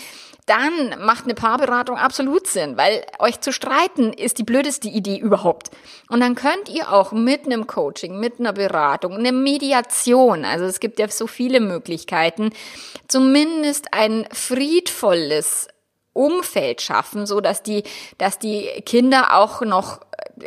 dann 0.47 0.97
macht 0.99 1.25
eine 1.25 1.35
Paarberatung 1.35 1.97
absolut 1.97 2.49
Sinn, 2.49 2.77
weil 2.77 3.05
euch 3.21 3.41
zu 3.41 3.53
streiten 3.53 4.13
ist 4.13 4.39
die 4.39 4.43
blödeste 4.43 4.89
Idee 4.89 5.17
überhaupt. 5.17 5.71
Und 6.09 6.19
dann 6.19 6.35
könnt 6.35 6.69
ihr 6.69 6.93
auch 6.93 7.13
mit 7.13 7.47
einem 7.47 7.69
Coaching, 7.69 8.19
mit 8.19 8.41
einer 8.41 8.53
Beratung, 8.53 9.15
einer 9.15 9.31
Mediation, 9.31 10.45
also 10.45 10.65
es 10.65 10.81
gibt 10.81 10.99
ja 10.99 11.07
so 11.07 11.29
viele 11.29 11.61
Möglichkeiten, 11.61 12.51
zumindest 13.07 13.95
ein 13.95 14.27
friedvolles 14.33 15.69
Umfeld 16.13 16.81
schaffen, 16.83 17.27
so 17.27 17.41
dass 17.41 17.63
die, 17.63 17.85
dass 18.19 18.39
die 18.39 18.67
Kinder 18.85 19.37
auch 19.37 19.61
noch 19.63 20.01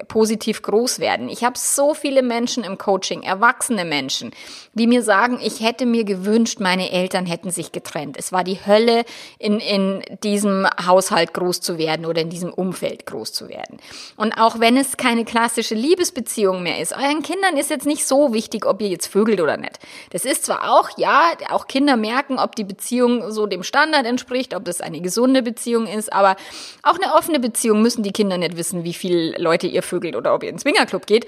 positiv 0.08 0.62
groß 0.62 1.00
werden. 1.00 1.30
Ich 1.30 1.44
habe 1.44 1.58
so 1.58 1.94
viele 1.94 2.22
Menschen 2.22 2.64
im 2.64 2.78
Coaching, 2.78 3.24
erwachsene 3.24 3.86
Menschen, 3.86 4.32
die 4.74 4.88
mir 4.88 5.04
sagen, 5.04 5.40
ich 5.42 5.62
hätte 5.62 5.86
mir 5.86 6.04
gewünscht, 6.04 6.60
meine 6.60 6.92
Eltern 6.92 7.26
hätten 7.26 7.52
sich 7.52 7.72
getrennt. 7.72 8.18
Es 8.18 8.32
war 8.32 8.44
die 8.44 8.60
Hölle, 8.66 9.04
in, 9.40 9.60
in 9.60 10.04
diesem 10.24 10.68
Haushalt 10.86 11.34
groß 11.34 11.62
zu 11.62 11.78
werden 11.78 12.06
oder 12.06 12.22
in 12.22 12.30
diesem 12.30 12.52
Umfeld 12.52 13.06
groß 13.06 13.34
zu 13.34 13.50
werden. 13.50 13.78
Und 14.18 14.34
auch 14.38 14.60
wenn 14.60 14.78
es 14.78 14.98
keine 14.98 15.26
klassische 15.26 15.76
Liebesbeziehung 15.76 16.64
mehr 16.64 16.80
ist, 16.80 16.94
euren 16.94 17.22
Kindern 17.22 17.58
ist 17.58 17.70
jetzt 17.70 17.86
nicht 17.86 18.08
so 18.08 18.34
wichtig, 18.34 18.66
ob 18.66 18.82
ihr 18.82 18.90
jetzt 18.90 19.08
vögelt 19.08 19.42
oder 19.42 19.58
nicht. 19.58 19.80
Das 20.12 20.26
ist 20.26 20.46
zwar 20.46 20.72
auch, 20.72 20.90
ja, 20.98 21.32
auch 21.50 21.68
Kinder 21.68 21.98
merken, 21.98 22.40
ob 22.40 22.56
die 22.56 22.64
Beziehung 22.64 23.32
so 23.32 23.46
dem 23.46 23.64
Standard 23.64 24.06
entspricht, 24.06 24.56
ob 24.56 24.66
das 24.66 24.82
eine 24.82 25.02
gesunde 25.02 25.44
Beziehung 25.44 25.88
ist, 25.88 26.12
aber 26.12 26.36
auch 26.82 26.96
eine 26.96 27.14
offene 27.14 27.40
Beziehung 27.40 27.82
müssen 27.82 28.04
die 28.04 28.12
Kinder 28.12 28.38
nicht 28.38 28.58
wissen, 28.58 28.84
wie 28.84 28.94
viele 28.94 29.38
Leute 29.38 29.68
ihr 29.68 29.83
vögelt 29.84 30.16
oder 30.16 30.34
ob 30.34 30.44
ihr 30.44 30.50
in 30.50 30.56
den 30.56 30.60
Swingerclub 30.60 31.06
geht. 31.06 31.28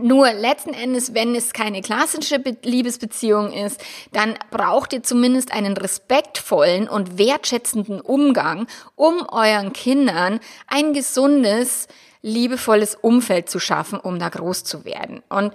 Nur 0.00 0.32
letzten 0.32 0.74
Endes, 0.74 1.14
wenn 1.14 1.34
es 1.34 1.52
keine 1.52 1.82
klassische 1.82 2.40
Liebesbeziehung 2.62 3.52
ist, 3.52 3.82
dann 4.12 4.38
braucht 4.50 4.92
ihr 4.92 5.02
zumindest 5.02 5.52
einen 5.52 5.76
respektvollen 5.76 6.88
und 6.88 7.18
wertschätzenden 7.18 8.00
Umgang, 8.00 8.68
um 8.94 9.26
euren 9.28 9.72
Kindern 9.72 10.38
ein 10.68 10.92
gesundes, 10.92 11.88
liebevolles 12.22 12.94
Umfeld 12.94 13.50
zu 13.50 13.58
schaffen, 13.58 13.98
um 13.98 14.18
da 14.18 14.28
groß 14.28 14.62
zu 14.64 14.84
werden. 14.84 15.22
Und 15.28 15.52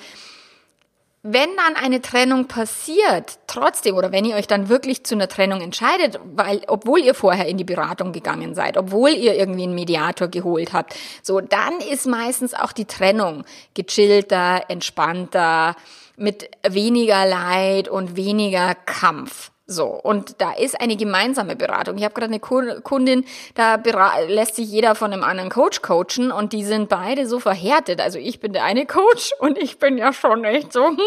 wenn 1.26 1.50
dann 1.56 1.82
eine 1.82 2.02
Trennung 2.02 2.50
passiert, 2.50 3.40
trotzdem, 3.48 3.96
oder 3.96 4.12
wenn 4.12 4.26
ihr 4.26 4.36
euch 4.36 4.48
dann 4.48 4.68
wirklich 4.68 5.06
zu 5.06 5.16
einer 5.16 5.30
Trennung 5.30 5.62
entscheidet, 5.62 6.20
weil, 6.36 6.62
obwohl 6.68 7.00
ihr 7.00 7.16
vorher 7.16 7.48
in 7.48 7.56
die 7.56 7.64
Beratung 7.64 8.12
gegangen 8.12 8.56
seid, 8.56 8.76
obwohl 8.76 9.12
ihr 9.12 9.34
irgendwie 9.36 9.64
einen 9.64 9.74
Mediator 9.74 10.28
geholt 10.28 10.74
habt, 10.74 10.96
so, 11.22 11.40
dann 11.40 11.80
ist 11.80 12.08
meistens 12.08 12.54
auch 12.54 12.74
die 12.74 12.86
Trennung 12.86 13.46
gechillter, 13.74 14.66
entspannter, 14.68 15.78
mit 16.18 16.52
weniger 16.68 17.26
Leid 17.26 17.88
und 17.88 18.18
weniger 18.18 18.76
Kampf. 18.76 19.53
So, 19.74 19.88
und 19.88 20.40
da 20.40 20.54
ist 20.54 20.80
eine 20.80 20.96
gemeinsame 20.96 21.56
Beratung. 21.56 21.98
Ich 21.98 22.04
habe 22.04 22.14
gerade 22.14 22.28
eine 22.28 22.40
Kundin, 22.40 23.26
da 23.56 23.82
lässt 24.28 24.56
sich 24.56 24.70
jeder 24.70 24.94
von 24.94 25.12
einem 25.12 25.24
anderen 25.24 25.50
Coach 25.50 25.82
coachen 25.82 26.32
und 26.32 26.54
die 26.54 26.64
sind 26.64 26.90
beide 26.90 27.28
so 27.28 27.40
verhärtet. 27.40 28.00
Also 28.00 28.20
ich 28.20 28.40
bin 28.40 28.54
der 28.54 28.64
eine 28.64 28.86
Coach 28.86 29.32
und 29.40 29.58
ich 29.58 29.80
bin 29.80 29.98
ja 29.98 30.14
schon 30.14 30.44
echt 30.44 30.72
so, 30.74 30.86
hm, 30.86 31.00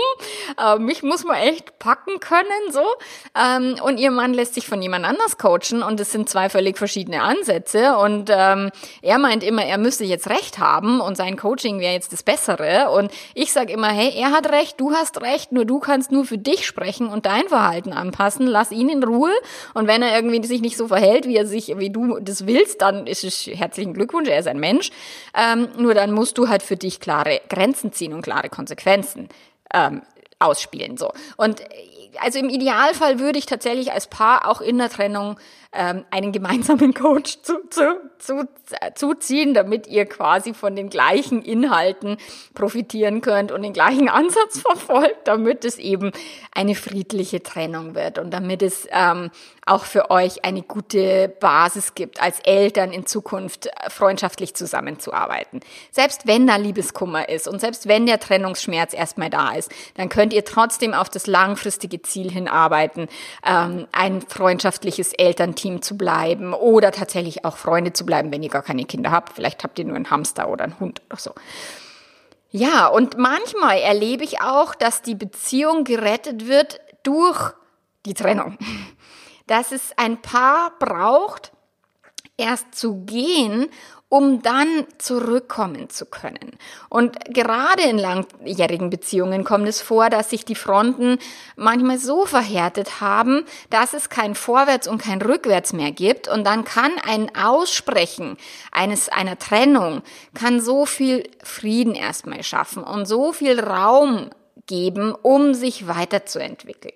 äh, 0.58 0.78
mich 0.78 1.02
muss 1.02 1.24
man 1.24 1.36
echt 1.36 1.78
packen 1.78 2.18
können, 2.18 2.46
so. 2.70 2.84
Ähm, 3.38 3.76
und 3.82 3.98
ihr 3.98 4.10
Mann 4.10 4.34
lässt 4.34 4.54
sich 4.54 4.66
von 4.66 4.82
jemand 4.82 5.04
anders 5.04 5.38
coachen 5.38 5.82
und 5.82 6.00
es 6.00 6.10
sind 6.10 6.28
zwei 6.28 6.48
völlig 6.48 6.76
verschiedene 6.76 7.22
Ansätze 7.22 7.96
und 7.96 8.30
ähm, 8.32 8.70
er 9.02 9.18
meint 9.18 9.44
immer, 9.44 9.64
er 9.64 9.78
müsste 9.78 10.04
jetzt 10.04 10.28
recht 10.28 10.58
haben 10.58 11.00
und 11.00 11.16
sein 11.16 11.36
Coaching 11.36 11.78
wäre 11.78 11.92
jetzt 11.92 12.12
das 12.12 12.24
Bessere 12.24 12.90
und 12.90 13.12
ich 13.34 13.52
sage 13.52 13.72
immer, 13.72 13.88
hey, 13.88 14.12
er 14.16 14.32
hat 14.32 14.50
recht, 14.50 14.80
du 14.80 14.92
hast 14.92 15.20
recht, 15.20 15.52
nur 15.52 15.64
du 15.64 15.78
kannst 15.78 16.10
nur 16.10 16.24
für 16.24 16.38
dich 16.38 16.66
sprechen 16.66 17.08
und 17.08 17.26
dein 17.26 17.48
Verhalten 17.48 17.92
anpassen 17.92 18.46
lass 18.56 18.72
ihn 18.72 18.88
in 18.88 19.04
Ruhe. 19.04 19.32
Und 19.74 19.86
wenn 19.86 20.02
er 20.02 20.16
irgendwie 20.16 20.42
sich 20.46 20.62
nicht 20.62 20.78
so 20.78 20.88
verhält, 20.88 21.26
wie 21.26 21.36
er 21.36 21.46
sich, 21.46 21.76
wie 21.76 21.90
du 21.90 22.18
das 22.20 22.46
willst, 22.46 22.80
dann 22.80 23.06
ist 23.06 23.22
es 23.22 23.46
herzlichen 23.46 23.92
Glückwunsch, 23.92 24.28
er 24.28 24.38
ist 24.38 24.48
ein 24.48 24.58
Mensch. 24.58 24.90
Ähm, 25.34 25.68
nur 25.78 25.92
dann 25.92 26.12
musst 26.12 26.38
du 26.38 26.48
halt 26.48 26.62
für 26.62 26.76
dich 26.76 27.00
klare 27.00 27.40
Grenzen 27.50 27.92
ziehen 27.92 28.14
und 28.14 28.22
klare 28.22 28.48
Konsequenzen 28.48 29.28
ähm, 29.74 30.00
ausspielen. 30.38 30.96
So. 30.96 31.12
Und 31.36 31.62
also 32.20 32.38
im 32.38 32.48
Idealfall 32.48 33.18
würde 33.18 33.38
ich 33.38 33.46
tatsächlich 33.46 33.92
als 33.92 34.06
Paar 34.06 34.48
auch 34.48 34.62
in 34.62 34.78
der 34.78 34.88
Trennung 34.88 35.36
ähm, 35.76 36.04
einen 36.10 36.32
gemeinsamen 36.32 36.94
Coach 36.94 37.42
zu, 37.42 37.68
zu, 37.68 38.00
zu, 38.18 38.48
zuziehen, 38.94 39.54
damit 39.54 39.86
ihr 39.86 40.06
quasi 40.06 40.54
von 40.54 40.74
den 40.74 40.90
gleichen 40.90 41.42
Inhalten 41.42 42.16
profitieren 42.54 43.20
könnt 43.20 43.52
und 43.52 43.62
den 43.62 43.72
gleichen 43.72 44.08
Ansatz 44.08 44.60
verfolgt, 44.66 45.28
damit 45.28 45.64
es 45.64 45.78
eben 45.78 46.12
eine 46.54 46.74
friedliche 46.74 47.42
Trennung 47.42 47.94
wird 47.94 48.18
und 48.18 48.30
damit 48.30 48.62
es 48.62 48.88
ähm, 48.90 49.30
auch 49.66 49.84
für 49.84 50.10
euch 50.10 50.44
eine 50.44 50.62
gute 50.62 51.28
Basis 51.28 51.94
gibt, 51.94 52.22
als 52.22 52.38
Eltern 52.40 52.92
in 52.92 53.04
Zukunft 53.04 53.68
freundschaftlich 53.88 54.54
zusammenzuarbeiten. 54.54 55.60
Selbst 55.90 56.26
wenn 56.26 56.46
da 56.46 56.56
Liebeskummer 56.56 57.28
ist 57.28 57.48
und 57.48 57.60
selbst 57.60 57.88
wenn 57.88 58.06
der 58.06 58.20
Trennungsschmerz 58.20 58.94
erstmal 58.94 59.28
da 59.28 59.52
ist, 59.52 59.70
dann 59.96 60.08
könnt 60.08 60.32
ihr 60.32 60.44
trotzdem 60.44 60.94
auf 60.94 61.08
das 61.08 61.26
langfristige 61.26 62.00
Ziel 62.02 62.30
hinarbeiten, 62.30 63.08
ähm, 63.44 63.88
ein 63.92 64.22
freundschaftliches 64.22 65.12
Elternteam 65.12 65.65
Team 65.66 65.82
zu 65.82 65.96
bleiben 65.96 66.54
oder 66.54 66.92
tatsächlich 66.92 67.44
auch 67.44 67.56
Freunde 67.56 67.92
zu 67.92 68.06
bleiben, 68.06 68.30
wenn 68.30 68.42
ihr 68.42 68.50
gar 68.50 68.62
keine 68.62 68.84
Kinder 68.84 69.10
habt. 69.10 69.32
Vielleicht 69.32 69.64
habt 69.64 69.78
ihr 69.78 69.84
nur 69.84 69.96
einen 69.96 70.10
Hamster 70.10 70.48
oder 70.48 70.64
einen 70.64 70.78
Hund 70.78 71.02
oder 71.10 71.18
so. 71.18 71.32
Ja, 72.50 72.86
und 72.86 73.18
manchmal 73.18 73.78
erlebe 73.78 74.22
ich 74.22 74.40
auch, 74.40 74.76
dass 74.76 75.02
die 75.02 75.16
Beziehung 75.16 75.82
gerettet 75.82 76.46
wird 76.46 76.80
durch 77.02 77.52
die 78.06 78.14
Trennung. 78.14 78.56
Dass 79.48 79.72
es 79.72 79.90
ein 79.96 80.22
Paar 80.22 80.72
braucht, 80.78 81.52
erst 82.36 82.74
zu 82.74 83.04
gehen, 83.04 83.68
um 84.08 84.40
dann 84.40 84.86
zurückkommen 84.98 85.90
zu 85.90 86.06
können. 86.06 86.56
Und 86.88 87.16
gerade 87.34 87.82
in 87.82 87.98
langjährigen 87.98 88.88
Beziehungen 88.88 89.42
kommt 89.42 89.66
es 89.66 89.80
vor, 89.80 90.10
dass 90.10 90.30
sich 90.30 90.44
die 90.44 90.54
Fronten 90.54 91.18
manchmal 91.56 91.98
so 91.98 92.24
verhärtet 92.24 93.00
haben, 93.00 93.44
dass 93.68 93.94
es 93.94 94.08
kein 94.08 94.36
Vorwärts 94.36 94.86
und 94.86 95.02
kein 95.02 95.20
Rückwärts 95.20 95.72
mehr 95.72 95.90
gibt. 95.90 96.28
Und 96.28 96.44
dann 96.44 96.64
kann 96.64 96.92
ein 97.04 97.34
Aussprechen 97.34 98.36
eines, 98.70 99.08
einer 99.08 99.38
Trennung, 99.38 100.02
kann 100.34 100.60
so 100.60 100.86
viel 100.86 101.28
Frieden 101.42 101.94
erstmal 101.94 102.44
schaffen 102.44 102.84
und 102.84 103.06
so 103.06 103.32
viel 103.32 103.58
Raum 103.58 104.30
geben, 104.66 105.14
um 105.22 105.54
sich 105.54 105.88
weiterzuentwickeln. 105.88 106.94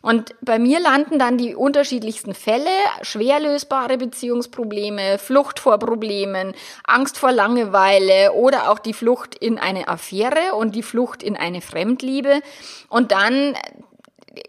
Und 0.00 0.34
bei 0.40 0.58
mir 0.58 0.80
landen 0.80 1.18
dann 1.18 1.38
die 1.38 1.54
unterschiedlichsten 1.54 2.34
Fälle, 2.34 2.70
schwer 3.02 3.40
lösbare 3.40 3.96
Beziehungsprobleme, 3.98 5.18
Flucht 5.18 5.58
vor 5.58 5.78
Problemen, 5.78 6.54
Angst 6.84 7.18
vor 7.18 7.32
Langeweile 7.32 8.32
oder 8.32 8.70
auch 8.70 8.78
die 8.78 8.94
Flucht 8.94 9.34
in 9.34 9.58
eine 9.58 9.88
Affäre 9.88 10.54
und 10.56 10.74
die 10.74 10.82
Flucht 10.82 11.22
in 11.22 11.36
eine 11.36 11.60
Fremdliebe. 11.60 12.40
Und 12.88 13.12
dann 13.12 13.56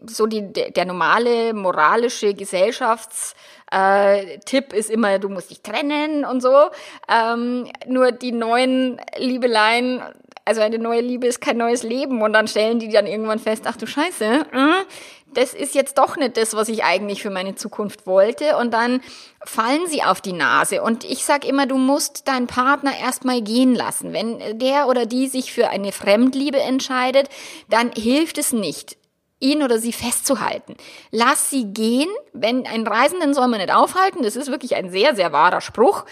so 0.05 0.27
die, 0.27 0.53
der 0.53 0.85
normale 0.85 1.53
moralische 1.53 2.33
Gesellschafts 2.33 3.35
äh, 3.71 4.39
Tipp 4.39 4.71
ist 4.73 4.89
immer, 4.89 5.19
du 5.19 5.29
musst 5.29 5.49
dich 5.49 5.61
trennen 5.61 6.25
und 6.25 6.41
so. 6.41 6.69
Ähm, 7.09 7.67
nur 7.87 8.11
die 8.11 8.31
neuen 8.31 9.01
Liebeleien 9.17 10.01
also 10.45 10.61
eine 10.61 10.79
neue 10.79 11.01
Liebe 11.01 11.27
ist 11.27 11.41
kein 11.41 11.57
neues 11.57 11.83
Leben 11.83 12.21
und 12.21 12.33
dann 12.33 12.47
stellen 12.47 12.79
die 12.79 12.89
dann 12.89 13.07
irgendwann 13.07 13.39
fest, 13.39 13.63
ach 13.65 13.77
du 13.77 13.87
Scheiße, 13.87 14.25
äh, 14.25 14.85
das 15.33 15.53
ist 15.53 15.73
jetzt 15.73 15.97
doch 15.97 16.15
nicht 16.15 16.37
das, 16.37 16.55
was 16.55 16.69
ich 16.69 16.83
eigentlich 16.83 17.21
für 17.21 17.29
meine 17.29 17.55
Zukunft 17.55 18.05
wollte 18.05 18.57
und 18.57 18.71
dann 18.71 19.01
fallen 19.43 19.87
sie 19.87 20.03
auf 20.03 20.21
die 20.21 20.33
Nase 20.33 20.83
und 20.83 21.03
ich 21.05 21.25
sag 21.25 21.45
immer, 21.45 21.65
du 21.65 21.77
musst 21.77 22.27
deinen 22.27 22.47
Partner 22.47 22.91
erstmal 22.97 23.41
gehen 23.41 23.73
lassen. 23.73 24.13
Wenn 24.13 24.59
der 24.59 24.87
oder 24.87 25.05
die 25.05 25.27
sich 25.27 25.51
für 25.51 25.69
eine 25.69 25.91
Fremdliebe 25.91 26.59
entscheidet, 26.59 27.29
dann 27.69 27.91
hilft 27.91 28.37
es 28.37 28.53
nicht 28.53 28.97
ihn 29.43 29.61
oder 29.61 29.77
sie 29.77 29.91
festzuhalten. 29.91 30.75
Lass 31.11 31.49
sie 31.49 31.65
gehen. 31.65 32.09
Wenn 32.31 32.65
ein 32.65 32.87
Reisenden 32.87 33.33
soll 33.33 33.49
man 33.49 33.59
nicht 33.59 33.73
aufhalten. 33.73 34.23
Das 34.23 34.37
ist 34.37 34.49
wirklich 34.49 34.75
ein 34.75 34.89
sehr, 34.89 35.15
sehr 35.15 35.33
wahrer 35.33 35.59
Spruch. 35.59 36.05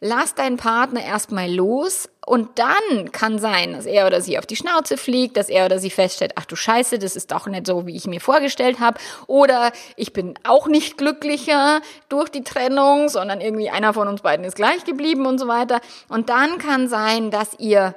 Lass 0.00 0.34
deinen 0.34 0.58
Partner 0.58 1.02
erstmal 1.02 1.50
los 1.50 2.10
Und 2.26 2.58
dann 2.58 3.12
kann 3.12 3.38
sein, 3.38 3.72
dass 3.72 3.86
er 3.86 4.06
oder 4.06 4.20
sie 4.20 4.38
auf 4.38 4.46
die 4.46 4.56
Schnauze 4.56 4.96
fliegt, 4.96 5.36
dass 5.36 5.48
er 5.48 5.66
oder 5.66 5.78
sie 5.78 5.90
feststellt, 5.90 6.32
ach 6.36 6.46
du 6.46 6.56
Scheiße, 6.56 6.98
das 6.98 7.16
ist 7.16 7.30
doch 7.30 7.46
nicht 7.46 7.66
so, 7.66 7.86
wie 7.86 7.96
ich 7.96 8.06
mir 8.06 8.20
vorgestellt 8.20 8.80
habe. 8.80 8.98
Oder 9.26 9.72
ich 9.96 10.12
bin 10.12 10.34
auch 10.44 10.66
nicht 10.66 10.96
glücklicher 10.96 11.80
durch 12.08 12.30
die 12.30 12.44
Trennung, 12.44 13.08
sondern 13.08 13.40
irgendwie 13.40 13.70
einer 13.70 13.92
von 13.92 14.08
uns 14.08 14.22
beiden 14.22 14.44
ist 14.44 14.56
gleich 14.56 14.84
geblieben 14.84 15.26
und 15.26 15.38
so 15.38 15.48
weiter. 15.48 15.80
Und 16.08 16.30
dann 16.30 16.58
kann 16.58 16.88
sein, 16.88 17.30
dass 17.30 17.58
ihr 17.58 17.94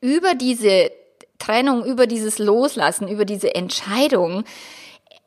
über 0.00 0.34
diese 0.34 0.90
Trennung, 1.38 1.84
über 1.84 2.06
dieses 2.06 2.38
Loslassen, 2.38 3.08
über 3.08 3.24
diese 3.24 3.54
Entscheidung 3.54 4.44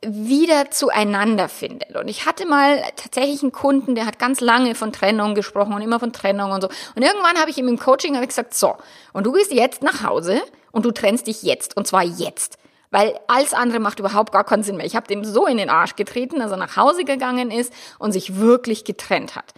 wieder 0.08 0.72
zueinander 0.72 1.50
findet. 1.50 1.96
Und 1.96 2.08
ich 2.08 2.26
hatte 2.26 2.46
mal 2.46 2.82
tatsächlich 2.96 3.42
einen 3.42 3.52
Kunden, 3.52 3.96
der 3.96 4.06
hat 4.06 4.20
ganz 4.20 4.42
lange 4.42 4.76
von 4.76 4.94
Trennung 4.94 5.36
gesprochen 5.36 5.74
und 5.74 5.82
immer 5.82 6.00
von 6.00 6.14
Trennung 6.14 6.52
und 6.52 6.62
so. 6.62 6.70
Und 6.96 7.02
irgendwann 7.02 7.38
habe 7.38 7.50
ich 7.50 7.58
ihm 7.58 7.68
im 7.68 7.80
Coaching 7.80 8.20
gesagt, 8.26 8.54
so, 8.54 8.76
und 9.14 9.26
du 9.26 9.32
gehst 9.32 9.52
jetzt 9.52 9.82
nach 9.84 10.04
Hause 10.04 10.42
und 10.72 10.86
du 10.86 10.92
trennst 10.92 11.28
dich 11.28 11.44
jetzt, 11.44 11.76
und 11.78 11.88
zwar 11.88 12.04
jetzt. 12.04 12.58
Weil 12.92 13.20
alles 13.28 13.54
andere 13.54 13.80
macht 13.80 14.00
überhaupt 14.00 14.32
gar 14.32 14.44
keinen 14.44 14.64
Sinn 14.64 14.78
mehr. 14.78 14.86
Ich 14.86 14.96
habe 14.96 15.08
dem 15.08 15.26
so 15.26 15.48
in 15.48 15.58
den 15.58 15.70
Arsch 15.70 15.96
getreten, 15.96 16.40
dass 16.40 16.52
er 16.52 16.58
nach 16.58 16.78
Hause 16.78 17.04
gegangen 17.04 17.52
ist 17.52 17.74
und 18.00 18.12
sich 18.12 18.38
wirklich 18.38 18.86
getrennt 18.86 19.36
hat. 19.36 19.54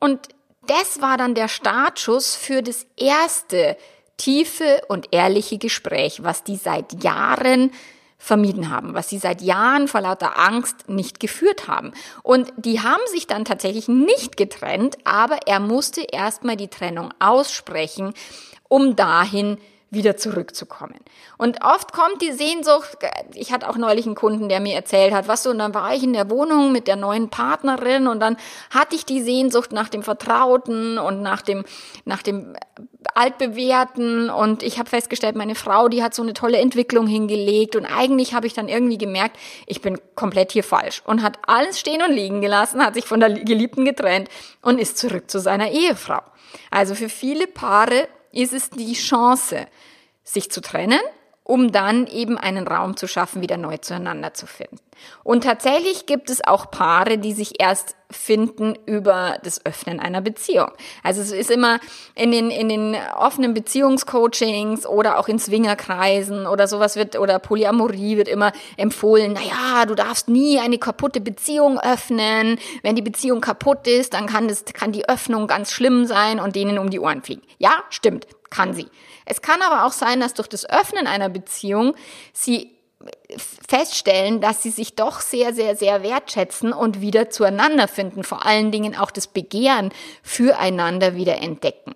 Und 0.00 0.28
das 0.66 1.00
war 1.00 1.16
dann 1.16 1.34
der 1.34 1.48
Startschuss 1.48 2.36
für 2.36 2.62
das 2.62 2.86
erste 2.96 3.76
tiefe 4.16 4.82
und 4.88 5.08
ehrliche 5.12 5.58
Gespräch, 5.58 6.22
was 6.22 6.44
die 6.44 6.56
seit 6.56 7.02
Jahren 7.02 7.70
vermieden 8.18 8.68
haben, 8.68 8.94
was 8.94 9.08
sie 9.08 9.18
seit 9.18 9.40
Jahren 9.42 9.86
vor 9.86 10.00
lauter 10.00 10.38
Angst 10.38 10.88
nicht 10.88 11.20
geführt 11.20 11.68
haben. 11.68 11.92
Und 12.22 12.52
die 12.56 12.80
haben 12.80 13.02
sich 13.12 13.26
dann 13.28 13.44
tatsächlich 13.44 13.88
nicht 13.88 14.36
getrennt, 14.36 14.98
aber 15.04 15.38
er 15.46 15.60
musste 15.60 16.02
erstmal 16.02 16.56
die 16.56 16.68
Trennung 16.68 17.14
aussprechen, 17.20 18.12
um 18.68 18.96
dahin 18.96 19.58
wieder 19.90 20.18
zurückzukommen. 20.18 20.98
Und 21.38 21.64
oft 21.64 21.92
kommt 21.92 22.20
die 22.20 22.32
Sehnsucht, 22.32 22.98
ich 23.34 23.52
hatte 23.52 23.68
auch 23.68 23.76
neulich 23.76 24.04
einen 24.04 24.14
Kunden, 24.14 24.50
der 24.50 24.60
mir 24.60 24.74
erzählt 24.74 25.14
hat, 25.14 25.28
was 25.28 25.42
so, 25.42 25.50
und 25.50 25.58
dann 25.58 25.72
war 25.72 25.94
ich 25.94 26.02
in 26.02 26.12
der 26.12 26.28
Wohnung 26.28 26.72
mit 26.72 26.86
der 26.88 26.96
neuen 26.96 27.30
Partnerin 27.30 28.06
und 28.06 28.20
dann 28.20 28.36
hatte 28.70 28.96
ich 28.96 29.06
die 29.06 29.22
Sehnsucht 29.22 29.72
nach 29.72 29.88
dem 29.88 30.02
Vertrauten 30.02 30.98
und 30.98 31.22
nach 31.22 31.40
dem, 31.40 31.64
nach 32.04 32.22
dem 32.22 32.54
altbewährten 33.14 34.28
und 34.28 34.62
ich 34.62 34.78
habe 34.78 34.90
festgestellt, 34.90 35.36
meine 35.36 35.54
Frau, 35.54 35.88
die 35.88 36.02
hat 36.02 36.14
so 36.14 36.22
eine 36.22 36.34
tolle 36.34 36.58
Entwicklung 36.58 37.06
hingelegt 37.06 37.74
und 37.74 37.86
eigentlich 37.86 38.34
habe 38.34 38.46
ich 38.46 38.52
dann 38.52 38.68
irgendwie 38.68 38.98
gemerkt, 38.98 39.38
ich 39.66 39.80
bin 39.80 39.98
komplett 40.14 40.52
hier 40.52 40.64
falsch 40.64 41.02
und 41.06 41.22
hat 41.22 41.38
alles 41.46 41.80
stehen 41.80 42.02
und 42.02 42.12
liegen 42.12 42.42
gelassen, 42.42 42.84
hat 42.84 42.94
sich 42.94 43.06
von 43.06 43.20
der 43.20 43.30
Geliebten 43.30 43.86
getrennt 43.86 44.28
und 44.60 44.78
ist 44.78 44.98
zurück 44.98 45.30
zu 45.30 45.40
seiner 45.40 45.70
Ehefrau. 45.70 46.20
Also 46.70 46.94
für 46.94 47.08
viele 47.08 47.46
Paare 47.46 48.08
ist 48.32 48.52
es 48.52 48.70
die 48.70 48.94
Chance, 48.94 49.66
sich 50.24 50.50
zu 50.50 50.60
trennen, 50.60 51.00
um 51.48 51.72
dann 51.72 52.06
eben 52.06 52.36
einen 52.36 52.68
Raum 52.68 52.98
zu 52.98 53.08
schaffen, 53.08 53.40
wieder 53.40 53.56
neu 53.56 53.78
zueinander 53.78 54.34
zu 54.34 54.46
finden. 54.46 54.76
Und 55.24 55.44
tatsächlich 55.44 56.04
gibt 56.04 56.28
es 56.28 56.44
auch 56.44 56.70
Paare, 56.70 57.16
die 57.16 57.32
sich 57.32 57.58
erst 57.58 57.96
finden 58.10 58.74
über 58.84 59.38
das 59.42 59.64
Öffnen 59.64 59.98
einer 59.98 60.20
Beziehung. 60.20 60.70
Also 61.02 61.22
es 61.22 61.32
ist 61.32 61.50
immer 61.50 61.78
in 62.14 62.32
den, 62.32 62.50
in 62.50 62.68
den 62.68 62.96
offenen 63.16 63.54
Beziehungscoachings 63.54 64.86
oder 64.86 65.18
auch 65.18 65.28
in 65.28 65.38
Swingerkreisen 65.38 66.46
oder 66.46 66.66
sowas 66.66 66.96
wird, 66.96 67.18
oder 67.18 67.38
Polyamorie 67.38 68.18
wird 68.18 68.28
immer 68.28 68.52
empfohlen, 68.76 69.32
naja, 69.32 69.86
du 69.86 69.94
darfst 69.94 70.28
nie 70.28 70.58
eine 70.58 70.76
kaputte 70.76 71.22
Beziehung 71.22 71.78
öffnen. 71.80 72.58
Wenn 72.82 72.94
die 72.94 73.02
Beziehung 73.02 73.40
kaputt 73.40 73.86
ist, 73.86 74.12
dann 74.12 74.26
kann 74.26 74.48
das, 74.48 74.66
kann 74.66 74.92
die 74.92 75.08
Öffnung 75.08 75.46
ganz 75.46 75.72
schlimm 75.72 76.04
sein 76.04 76.40
und 76.40 76.56
denen 76.56 76.78
um 76.78 76.90
die 76.90 77.00
Ohren 77.00 77.22
fliegen. 77.22 77.42
Ja, 77.58 77.84
stimmt, 77.88 78.26
kann 78.50 78.74
sie. 78.74 78.86
Es 79.24 79.42
kann 79.42 79.62
aber 79.62 79.84
auch 79.84 79.92
sein, 79.92 80.20
dass 80.20 80.34
durch 80.34 80.48
das 80.48 80.68
Öffnen 80.68 81.06
einer 81.06 81.28
Beziehung 81.28 81.94
sie 82.32 82.78
feststellen, 83.68 84.40
dass 84.40 84.62
sie 84.62 84.70
sich 84.70 84.96
doch 84.96 85.20
sehr, 85.20 85.54
sehr, 85.54 85.76
sehr 85.76 86.02
wertschätzen 86.02 86.72
und 86.72 87.00
wieder 87.00 87.30
zueinander 87.30 87.86
finden, 87.86 88.24
vor 88.24 88.44
allen 88.44 88.72
Dingen 88.72 88.96
auch 88.96 89.10
das 89.10 89.26
Begehren 89.26 89.92
füreinander 90.22 91.14
wieder 91.14 91.38
entdecken. 91.38 91.94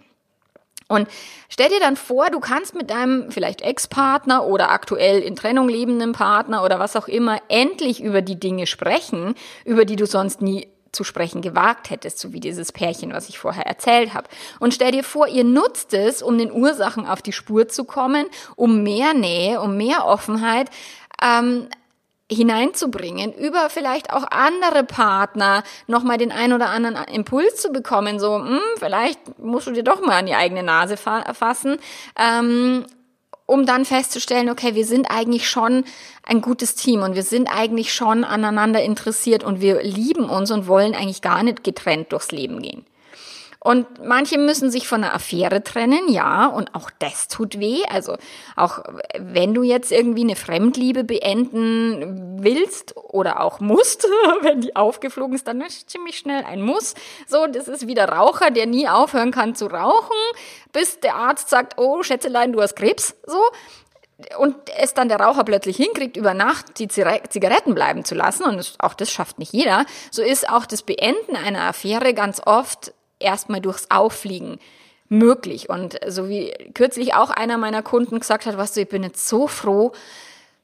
Und 0.89 1.09
stell 1.49 1.71
dir 1.71 1.81
dann 1.81 1.97
vor, 1.97 2.29
du 2.29 2.39
kannst 2.39 2.75
mit 2.75 2.91
deinem 2.91 3.33
vielleicht 3.33 3.63
Ex-Partner 3.63 4.45
oder 4.47 4.71
aktuell 4.71 5.21
in 5.23 5.35
Trennung 5.35 5.69
lebenden 5.69 6.13
Partner 6.13 6.63
oder 6.63 6.79
was 6.79 6.97
auch 6.97 7.09
immer 7.09 7.41
endlich 7.49 8.03
über 8.03 8.21
die 8.21 8.39
Dinge 8.39 8.67
sprechen, 8.67 9.35
über 9.65 9.87
die 9.87 9.97
du 9.97 10.07
sonst 10.07 10.43
nie 10.43 10.69
zu 10.93 11.05
sprechen 11.05 11.43
gewagt 11.43 11.91
hättest, 11.91 12.19
so 12.19 12.33
wie 12.33 12.41
dieses 12.41 12.71
Pärchen, 12.71 13.13
was 13.13 13.29
ich 13.29 13.39
vorher 13.39 13.67
erzählt 13.67 14.15
habe. 14.15 14.29
Und 14.61 14.75
stell 14.75 14.93
dir 14.93 15.05
vor, 15.05 15.27
ihr 15.27 15.45
nutzt 15.45 15.95
es, 15.95 16.23
um 16.23 16.39
den 16.39 16.53
Ursachen 16.53 17.07
auf 17.07 17.23
die 17.23 17.33
Spur 17.33 17.69
zu 17.69 17.85
kommen, 17.85 18.27
um 18.57 18.83
mehr 18.83 19.15
Nähe, 19.15 19.61
um 19.61 19.77
mehr 19.77 20.07
Offenheit 20.07 20.69
ähm, 21.23 21.69
hineinzubringen, 22.31 23.33
über 23.33 23.71
vielleicht 23.71 24.13
auch 24.13 24.25
andere 24.31 24.85
Partner 24.85 25.63
nochmal 25.87 26.19
den 26.19 26.33
ein 26.33 26.53
oder 26.53 26.69
anderen 26.69 26.97
Impuls 27.09 27.57
zu 27.57 27.71
bekommen, 27.71 28.19
so, 28.19 28.37
hm, 28.37 28.61
vielleicht 28.79 29.39
musst 29.39 29.67
du 29.67 29.73
dir 29.73 29.85
doch 29.85 30.01
mal 30.01 30.19
an 30.19 30.27
die 30.27 30.35
eigene 30.35 30.63
Nase 30.63 30.97
fa 30.97 31.35
fassen. 31.35 31.79
Ähm, 32.19 32.87
um 33.53 33.67
dann 33.67 33.85
festzustellen, 33.85 34.49
okay, 34.49 34.75
wir 34.75 34.87
sind 34.87 35.11
eigentlich 35.11 35.49
schon 35.49 35.85
ein 36.25 36.41
gutes 36.41 36.75
Team 36.75 37.03
und 37.03 37.15
wir 37.15 37.23
sind 37.23 37.49
eigentlich 37.49 37.93
schon 37.93 38.25
aneinander 38.25 38.83
interessiert 38.83 39.45
und 39.45 39.61
wir 39.61 39.83
lieben 39.83 40.25
uns 40.25 40.51
und 40.51 40.67
wollen 40.67 40.95
eigentlich 40.95 41.21
gar 41.21 41.43
nicht 41.43 41.63
getrennt 41.63 42.13
durchs 42.13 42.33
Leben 42.33 42.63
gehen. 42.63 42.87
Und 43.65 44.05
manche 44.05 44.39
müssen 44.39 44.73
sich 44.73 44.89
von 44.89 45.05
einer 45.05 45.15
Affäre 45.15 45.63
trennen, 45.63 46.09
ja, 46.09 46.47
und 46.47 46.75
auch 46.75 46.91
das 46.99 47.29
tut 47.29 47.61
weh. 47.61 47.85
Also 47.89 48.17
auch 48.57 48.81
wenn 49.17 49.55
du 49.55 49.63
jetzt 49.63 49.93
irgendwie 49.93 50.23
eine 50.23 50.35
Fremdliebe 50.35 51.05
beenden 51.05 52.43
willst 52.43 52.97
oder 52.97 53.41
auch 53.41 53.61
musst, 53.61 54.09
wenn 54.43 54.63
die 54.63 54.75
aufgeflogen 54.75 55.37
ist, 55.37 55.47
dann 55.47 55.61
ist 55.61 55.89
ziemlich 55.89 56.19
schnell 56.19 56.43
ein 56.45 56.61
Muss. 56.61 56.95
So, 57.29 57.47
das 57.47 57.69
ist 57.69 57.87
wie 57.87 57.95
der 57.95 58.09
Raucher, 58.09 58.51
der 58.51 58.67
nie 58.67 58.89
aufhören 58.89 59.31
kann 59.31 59.55
zu 59.55 59.67
rauchen, 59.67 60.17
bis 60.73 60.99
der 60.99 61.15
Arzt 61.15 61.49
sagt, 61.49 61.79
oh 61.79 62.03
Schätzelein, 62.03 62.53
du 62.53 62.61
hast 62.61 62.75
Krebs, 62.75 63.15
so 63.27 63.39
und 64.39 64.55
es 64.77 64.95
dann 64.95 65.09
der 65.09 65.21
Raucher 65.21 65.45
plötzlich 65.45 65.77
hinkriegt, 65.77 66.17
über 66.17 66.35
Nacht 66.35 66.79
die 66.79 66.89
Zigaretten 66.89 67.75
bleiben 67.75 68.05
zu 68.05 68.15
lassen, 68.15 68.45
und 68.45 68.75
auch 68.79 68.95
das 68.95 69.11
schafft 69.11 69.39
nicht 69.39 69.53
jeder, 69.53 69.85
so 70.11 70.23
ist 70.23 70.49
auch 70.49 70.67
das 70.67 70.83
Beenden 70.83 71.37
einer 71.37 71.63
Affäre 71.63 72.15
ganz 72.15 72.41
oft 72.45 72.93
erstmal 73.23 73.61
durchs 73.61 73.91
Auffliegen 73.91 74.59
möglich. 75.09 75.69
Und 75.69 75.99
so 76.07 76.29
wie 76.29 76.53
kürzlich 76.75 77.15
auch 77.15 77.31
einer 77.31 77.59
meiner 77.59 77.83
Kunden 77.83 78.19
gesagt 78.19 78.47
hat, 78.47 78.57
was 78.57 78.73
du, 78.73 78.81
ich 78.81 78.89
bin 78.89 79.03
jetzt 79.03 79.29
so 79.29 79.47
froh, 79.47 79.93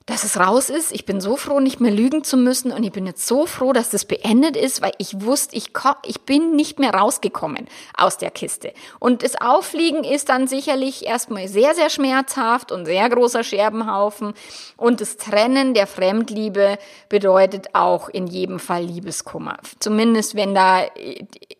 dass 0.08 0.24
es 0.24 0.40
raus 0.40 0.70
ist. 0.70 0.90
Ich 0.90 1.04
bin 1.04 1.20
so 1.20 1.36
froh, 1.36 1.60
nicht 1.60 1.80
mehr 1.80 1.92
lügen 1.92 2.24
zu 2.24 2.38
müssen 2.38 2.72
und 2.72 2.82
ich 2.82 2.92
bin 2.92 3.06
jetzt 3.06 3.26
so 3.26 3.44
froh, 3.44 3.74
dass 3.74 3.90
das 3.90 4.06
beendet 4.06 4.56
ist, 4.56 4.80
weil 4.80 4.92
ich 4.96 5.20
wusste, 5.20 5.54
ich, 5.54 5.72
ich 6.06 6.22
bin 6.22 6.56
nicht 6.56 6.78
mehr 6.78 6.94
rausgekommen 6.94 7.68
aus 7.94 8.16
der 8.16 8.30
Kiste. 8.30 8.72
Und 8.98 9.22
das 9.22 9.38
Auffliegen 9.38 10.04
ist 10.04 10.30
dann 10.30 10.48
sicherlich 10.48 11.04
erstmal 11.04 11.46
sehr, 11.46 11.74
sehr 11.74 11.90
schmerzhaft 11.90 12.72
und 12.72 12.86
sehr 12.86 13.06
großer 13.10 13.44
Scherbenhaufen. 13.44 14.32
Und 14.78 15.02
das 15.02 15.18
Trennen 15.18 15.74
der 15.74 15.86
Fremdliebe 15.86 16.78
bedeutet 17.10 17.74
auch 17.74 18.08
in 18.08 18.26
jedem 18.26 18.60
Fall 18.60 18.84
Liebeskummer. 18.84 19.58
Zumindest 19.78 20.34
wenn 20.34 20.54
da 20.54 20.86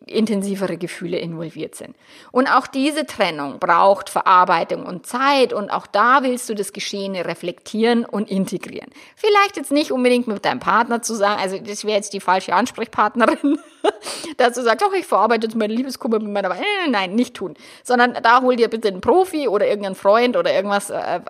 intensivere 0.09 0.77
Gefühle 0.77 1.17
involviert 1.17 1.75
sind. 1.75 1.95
Und 2.31 2.47
auch 2.47 2.67
diese 2.67 3.05
Trennung 3.05 3.59
braucht 3.59 4.09
Verarbeitung 4.09 4.85
und 4.85 5.05
Zeit 5.05 5.53
und 5.53 5.69
auch 5.69 5.87
da 5.87 6.23
willst 6.23 6.49
du 6.49 6.55
das 6.55 6.73
Geschehene 6.73 7.25
reflektieren 7.25 8.05
und 8.05 8.29
integrieren. 8.29 8.89
Vielleicht 9.15 9.57
jetzt 9.57 9.71
nicht 9.71 9.91
unbedingt 9.91 10.27
mit 10.27 10.45
deinem 10.45 10.59
Partner 10.59 11.01
zu 11.01 11.15
sagen, 11.15 11.39
also 11.41 11.57
das 11.59 11.85
wäre 11.85 11.97
jetzt 11.97 12.13
die 12.13 12.19
falsche 12.19 12.53
Ansprechpartnerin, 12.53 13.59
dass 14.37 14.53
du 14.53 14.61
sagst, 14.61 14.85
doch, 14.85 14.93
ich 14.93 15.05
verarbeite 15.05 15.47
jetzt 15.47 15.55
meine 15.55 15.73
Liebeskummer 15.73 16.19
mit 16.19 16.31
meiner, 16.31 16.51
äh, 16.51 16.89
nein, 16.89 17.15
nicht 17.15 17.35
tun, 17.35 17.55
sondern 17.83 18.17
da 18.21 18.41
hol 18.41 18.55
dir 18.55 18.67
bitte 18.67 18.87
einen 18.87 19.01
Profi 19.01 19.47
oder 19.47 19.67
irgendeinen 19.67 19.95
Freund 19.95 20.37
oder 20.37 20.53
irgendwas, 20.53 20.89
äh, 20.89 21.21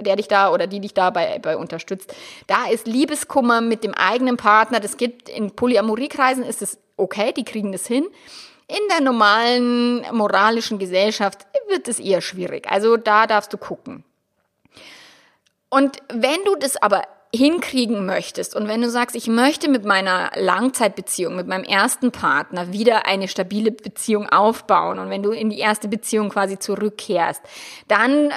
der 0.00 0.16
dich 0.16 0.28
da 0.28 0.52
oder 0.52 0.66
die 0.66 0.80
dich 0.80 0.94
dabei 0.94 1.38
bei 1.40 1.56
unterstützt. 1.56 2.14
Da 2.46 2.66
ist 2.70 2.86
Liebeskummer 2.86 3.60
mit 3.60 3.84
dem 3.84 3.94
eigenen 3.94 4.36
Partner, 4.36 4.80
das 4.80 4.96
gibt 4.96 5.28
in 5.28 5.50
Polyamoriekreisen 5.50 6.44
ist 6.44 6.62
es 6.62 6.78
okay, 6.98 7.32
die 7.32 7.44
kriegen 7.44 7.72
das 7.72 7.86
hin. 7.86 8.06
In 8.66 8.86
der 8.90 9.00
normalen 9.00 10.04
moralischen 10.12 10.78
Gesellschaft 10.78 11.46
wird 11.68 11.88
es 11.88 11.98
eher 11.98 12.20
schwierig. 12.20 12.70
Also 12.70 12.96
da 12.96 13.26
darfst 13.26 13.52
du 13.52 13.56
gucken. 13.56 14.04
Und 15.70 15.98
wenn 16.12 16.44
du 16.44 16.56
das 16.56 16.76
aber 16.76 17.02
hinkriegen 17.34 18.06
möchtest 18.06 18.56
und 18.56 18.68
wenn 18.68 18.80
du 18.80 18.88
sagst, 18.88 19.14
ich 19.14 19.26
möchte 19.26 19.68
mit 19.68 19.84
meiner 19.84 20.30
Langzeitbeziehung, 20.34 21.36
mit 21.36 21.46
meinem 21.46 21.64
ersten 21.64 22.10
Partner 22.10 22.72
wieder 22.72 23.06
eine 23.06 23.28
stabile 23.28 23.70
Beziehung 23.70 24.28
aufbauen 24.30 24.98
und 24.98 25.10
wenn 25.10 25.22
du 25.22 25.32
in 25.32 25.50
die 25.50 25.58
erste 25.58 25.88
Beziehung 25.88 26.30
quasi 26.30 26.58
zurückkehrst, 26.58 27.42
dann 27.86 28.32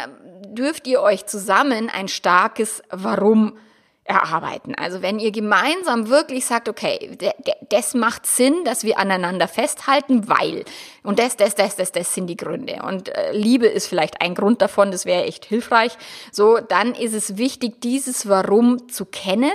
dürft 0.45 0.87
ihr 0.87 1.01
euch 1.01 1.25
zusammen 1.25 1.89
ein 1.89 2.09
starkes 2.09 2.83
Warum 2.89 3.57
erarbeiten. 4.03 4.73
Also 4.75 5.01
wenn 5.01 5.19
ihr 5.19 5.31
gemeinsam 5.31 6.09
wirklich 6.09 6.45
sagt, 6.45 6.67
okay, 6.67 7.17
das 7.69 7.93
macht 7.93 8.25
Sinn, 8.25 8.63
dass 8.65 8.83
wir 8.83 8.97
aneinander 8.97 9.47
festhalten, 9.47 10.27
weil 10.27 10.65
und 11.03 11.19
das, 11.19 11.37
das, 11.37 11.53
das, 11.53 11.75
das, 11.75 11.91
das 11.91 12.13
sind 12.13 12.27
die 12.27 12.35
Gründe. 12.35 12.81
Und 12.87 13.09
äh, 13.09 13.31
Liebe 13.31 13.67
ist 13.67 13.87
vielleicht 13.87 14.21
ein 14.21 14.33
Grund 14.33 14.61
davon, 14.61 14.91
das 14.91 15.05
wäre 15.05 15.23
echt 15.23 15.45
hilfreich. 15.45 15.97
So, 16.31 16.57
dann 16.57 16.95
ist 16.95 17.13
es 17.13 17.37
wichtig, 17.37 17.79
dieses 17.81 18.27
Warum 18.27 18.89
zu 18.89 19.05
kennen, 19.05 19.53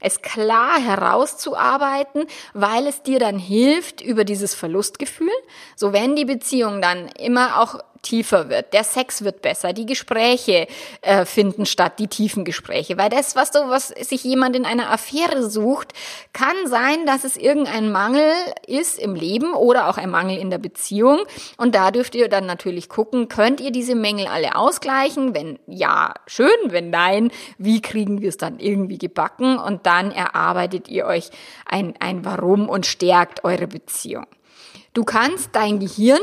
es 0.00 0.22
klar 0.22 0.80
herauszuarbeiten, 0.80 2.26
weil 2.52 2.86
es 2.88 3.02
dir 3.02 3.20
dann 3.20 3.38
hilft 3.38 4.00
über 4.00 4.24
dieses 4.24 4.54
Verlustgefühl. 4.54 5.32
So, 5.76 5.92
wenn 5.92 6.16
die 6.16 6.24
Beziehung 6.24 6.82
dann 6.82 7.08
immer 7.08 7.60
auch 7.60 7.78
tiefer 8.04 8.48
wird, 8.48 8.72
der 8.72 8.84
Sex 8.84 9.24
wird 9.24 9.42
besser, 9.42 9.72
die 9.72 9.86
Gespräche 9.86 10.68
äh, 11.02 11.24
finden 11.24 11.66
statt, 11.66 11.98
die 11.98 12.06
tiefen 12.06 12.44
Gespräche. 12.44 12.96
Weil 12.96 13.08
das, 13.08 13.34
was 13.34 13.50
du, 13.50 13.58
was 13.68 13.88
sich 13.88 14.22
jemand 14.22 14.54
in 14.54 14.64
einer 14.64 14.92
Affäre 14.92 15.50
sucht, 15.50 15.92
kann 16.32 16.54
sein, 16.66 17.06
dass 17.06 17.24
es 17.24 17.36
irgendein 17.36 17.90
Mangel 17.90 18.30
ist 18.66 18.98
im 18.98 19.16
Leben 19.16 19.54
oder 19.54 19.88
auch 19.88 19.96
ein 19.96 20.10
Mangel 20.10 20.38
in 20.38 20.50
der 20.50 20.58
Beziehung. 20.58 21.20
Und 21.56 21.74
da 21.74 21.90
dürft 21.90 22.14
ihr 22.14 22.28
dann 22.28 22.46
natürlich 22.46 22.88
gucken, 22.88 23.28
könnt 23.28 23.60
ihr 23.60 23.72
diese 23.72 23.96
Mängel 23.96 24.26
alle 24.28 24.54
ausgleichen? 24.54 25.34
Wenn 25.34 25.58
ja, 25.66 26.14
schön, 26.26 26.48
wenn 26.66 26.90
nein, 26.90 27.32
wie 27.58 27.82
kriegen 27.82 28.20
wir 28.20 28.28
es 28.28 28.36
dann 28.36 28.60
irgendwie 28.60 28.98
gebacken? 28.98 29.58
Und 29.58 29.86
dann 29.86 30.12
erarbeitet 30.12 30.88
ihr 30.88 31.06
euch 31.06 31.30
ein, 31.66 31.94
ein 31.98 32.24
Warum 32.24 32.68
und 32.68 32.86
stärkt 32.86 33.44
eure 33.44 33.66
Beziehung. 33.66 34.26
Du 34.92 35.02
kannst 35.04 35.50
dein 35.52 35.80
Gehirn 35.80 36.20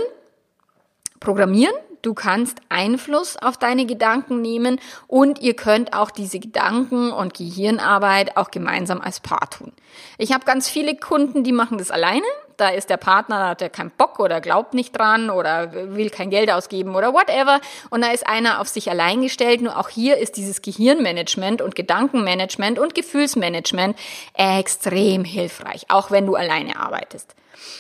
programmieren. 1.22 1.74
Du 2.02 2.16
kannst 2.16 2.62
Einfluss 2.70 3.38
auf 3.38 3.58
deine 3.58 3.86
Gedanken 3.86 4.42
nehmen 4.42 4.80
und 5.08 5.40
ihr 5.40 5.56
könnt 5.56 5.94
auch 5.94 6.10
diese 6.10 6.40
Gedanken 6.40 7.12
und 7.12 7.36
Gehirnarbeit 7.36 8.38
auch 8.38 8.50
gemeinsam 8.50 9.00
als 9.02 9.20
Paar 9.20 9.50
tun. 9.52 9.72
Ich 10.18 10.34
habe 10.34 10.46
ganz 10.46 10.68
viele 10.68 10.96
Kunden, 10.96 11.44
die 11.44 11.52
machen 11.52 11.78
das 11.78 11.92
alleine. 11.92 12.26
Da 12.58 12.70
ist 12.70 12.90
der 12.90 12.98
Partner, 12.98 13.38
da 13.38 13.50
hat 13.50 13.62
er 13.62 13.70
keinen 13.70 13.92
Bock 13.92 14.20
oder 14.20 14.42
glaubt 14.42 14.74
nicht 14.74 14.98
dran 14.98 15.30
oder 15.30 15.96
will 15.96 16.10
kein 16.10 16.32
Geld 16.32 16.52
ausgeben 16.52 16.96
oder 16.96 17.14
whatever. 17.14 17.62
Und 17.92 18.04
da 18.04 18.12
ist 18.12 18.26
einer 18.26 18.60
auf 18.60 18.68
sich 18.68 18.90
allein 18.90 19.22
gestellt. 19.22 19.62
Nur 19.62 19.78
auch 19.78 19.90
hier 19.90 20.18
ist 20.18 20.38
dieses 20.38 20.64
Gehirnmanagement 20.64 21.62
und 21.62 21.76
Gedankenmanagement 21.76 22.80
und 22.80 22.96
Gefühlsmanagement 22.96 23.96
extrem 24.34 25.24
hilfreich, 25.24 25.86
auch 25.90 26.10
wenn 26.10 26.26
du 26.26 26.36
alleine 26.36 26.80
arbeitest. 26.80 27.36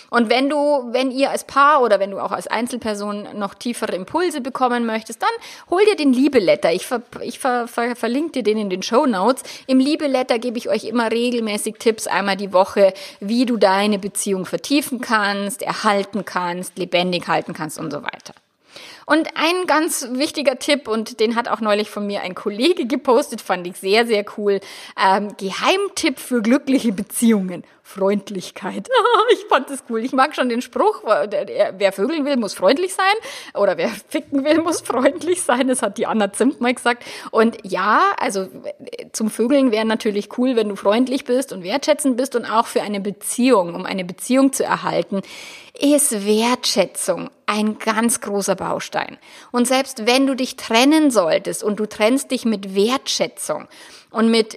Und 0.10 0.29
wenn 0.29 0.49
du, 0.49 0.89
wenn 0.91 1.12
ihr 1.12 1.29
als 1.29 1.45
Paar 1.45 1.81
oder 1.81 1.99
wenn 1.99 2.12
du 2.12 2.19
auch 2.19 2.31
als 2.31 2.47
Einzelperson 2.47 3.27
noch 3.36 3.53
tiefere 3.53 3.95
Impulse 3.95 4.41
bekommen 4.41 4.86
möchtest, 4.86 5.21
dann 5.21 5.29
hol 5.69 5.81
dir 5.86 5.95
den 5.95 6.13
Liebeletter. 6.13 6.71
Ich, 6.71 6.86
ver, 6.86 7.01
ich 7.21 7.39
ver, 7.39 7.67
ver, 7.67 7.95
verlinke 7.95 8.31
dir 8.31 8.43
den 8.43 8.57
in 8.57 8.69
den 8.69 8.84
Show 8.84 9.05
Notes. 9.05 9.43
Im 9.67 9.79
Liebeletter 9.79 10.39
gebe 10.39 10.57
ich 10.57 10.69
euch 10.69 10.86
immer 10.86 11.12
regelmäßig 11.12 11.75
Tipps 11.79 12.07
einmal 12.07 12.38
die 12.38 12.53
Woche, 12.53 12.93
wie 13.19 13.45
du 13.45 13.57
deine 13.57 13.99
Beziehung 13.99 14.45
vertiefen 14.45 15.01
kannst, 15.01 15.62
erhalten 15.62 16.25
kannst, 16.25 16.77
lebendig 16.77 17.27
halten 17.27 17.53
kannst 17.53 17.79
und 17.79 17.91
so 17.91 18.03
weiter. 18.03 18.34
Und 19.05 19.27
ein 19.36 19.67
ganz 19.67 20.07
wichtiger 20.12 20.57
Tipp, 20.60 20.88
und 20.88 21.19
den 21.19 21.36
hat 21.36 21.47
auch 21.47 21.60
neulich 21.60 21.89
von 21.89 22.07
mir 22.07 22.21
ein 22.21 22.36
Kollege 22.36 22.86
gepostet, 22.86 23.41
fand 23.41 23.67
ich 23.67 23.75
sehr, 23.75 24.05
sehr 24.05 24.23
cool. 24.38 24.60
Ähm, 24.97 25.36
Geheimtipp 25.38 26.19
für 26.19 26.41
glückliche 26.41 26.93
Beziehungen. 26.93 27.63
Freundlichkeit. 27.91 28.88
ich 29.34 29.45
fand 29.49 29.69
das 29.69 29.84
cool. 29.89 30.04
Ich 30.04 30.13
mag 30.13 30.36
schon 30.36 30.49
den 30.49 30.62
Spruch, 30.62 31.04
wer 31.04 31.91
vögeln 31.91 32.25
will, 32.25 32.38
muss 32.38 32.54
freundlich 32.54 32.93
sein. 32.93 33.13
Oder 33.54 33.77
wer 33.77 33.89
ficken 34.10 34.45
will, 34.45 34.62
muss 34.62 34.82
freundlich 34.82 35.41
sein. 35.41 35.67
Das 35.67 35.82
hat 35.82 35.97
die 35.97 36.08
Anna 36.08 36.32
Zimt 36.32 36.62
mal 36.62 36.73
gesagt. 36.73 37.04
Und 37.32 37.58
ja, 37.63 38.13
also 38.17 38.47
zum 39.12 39.30
Vögeln 39.30 39.71
wäre 39.71 39.86
natürlich 39.86 40.38
cool, 40.38 40.56
wenn 40.56 40.69
du 40.69 40.75
freundlich 40.75 41.25
bist 41.25 41.51
und 41.51 41.63
wertschätzend 41.63 42.17
bist 42.17 42.36
und 42.36 42.45
auch 42.45 42.67
für 42.67 42.82
eine 42.82 42.99
Beziehung, 42.99 43.75
um 43.75 43.86
eine 43.86 44.06
Beziehung 44.06 44.54
zu 44.54 44.63
erhalten, 44.63 45.21
ist 45.80 46.25
Wertschätzung 46.25 47.30
ein 47.45 47.80
ganz 47.80 48.21
großer 48.21 48.56
Baustein. 48.56 49.17
Und 49.51 49.67
selbst 49.67 50.06
wenn 50.06 50.27
du 50.27 50.36
dich 50.36 50.56
trennen 50.56 51.12
solltest 51.12 51.63
und 51.63 51.80
du 51.80 51.86
trennst 51.86 52.32
dich 52.32 52.45
mit 52.45 52.75
Wertschätzung, 52.75 53.67
und 54.12 54.30
mit 54.30 54.56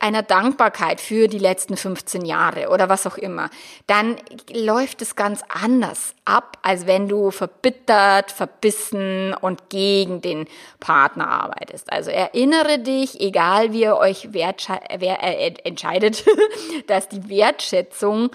einer 0.00 0.22
Dankbarkeit 0.22 1.00
für 1.00 1.28
die 1.28 1.38
letzten 1.38 1.76
15 1.76 2.24
Jahre 2.24 2.68
oder 2.68 2.88
was 2.88 3.06
auch 3.06 3.16
immer, 3.16 3.48
dann 3.86 4.16
läuft 4.52 5.00
es 5.00 5.14
ganz 5.14 5.42
anders 5.48 6.14
ab, 6.24 6.58
als 6.62 6.86
wenn 6.86 7.08
du 7.08 7.30
verbittert, 7.30 8.32
verbissen 8.32 9.34
und 9.40 9.70
gegen 9.70 10.20
den 10.20 10.46
Partner 10.80 11.28
arbeitest. 11.28 11.92
Also 11.92 12.10
erinnere 12.10 12.80
dich, 12.80 13.20
egal 13.20 13.72
wie 13.72 13.82
ihr 13.82 13.96
euch 13.96 14.28
äh, 14.34 15.54
entscheidet, 15.64 16.24
dass 16.88 17.08
die 17.08 17.28
Wertschätzung 17.28 18.30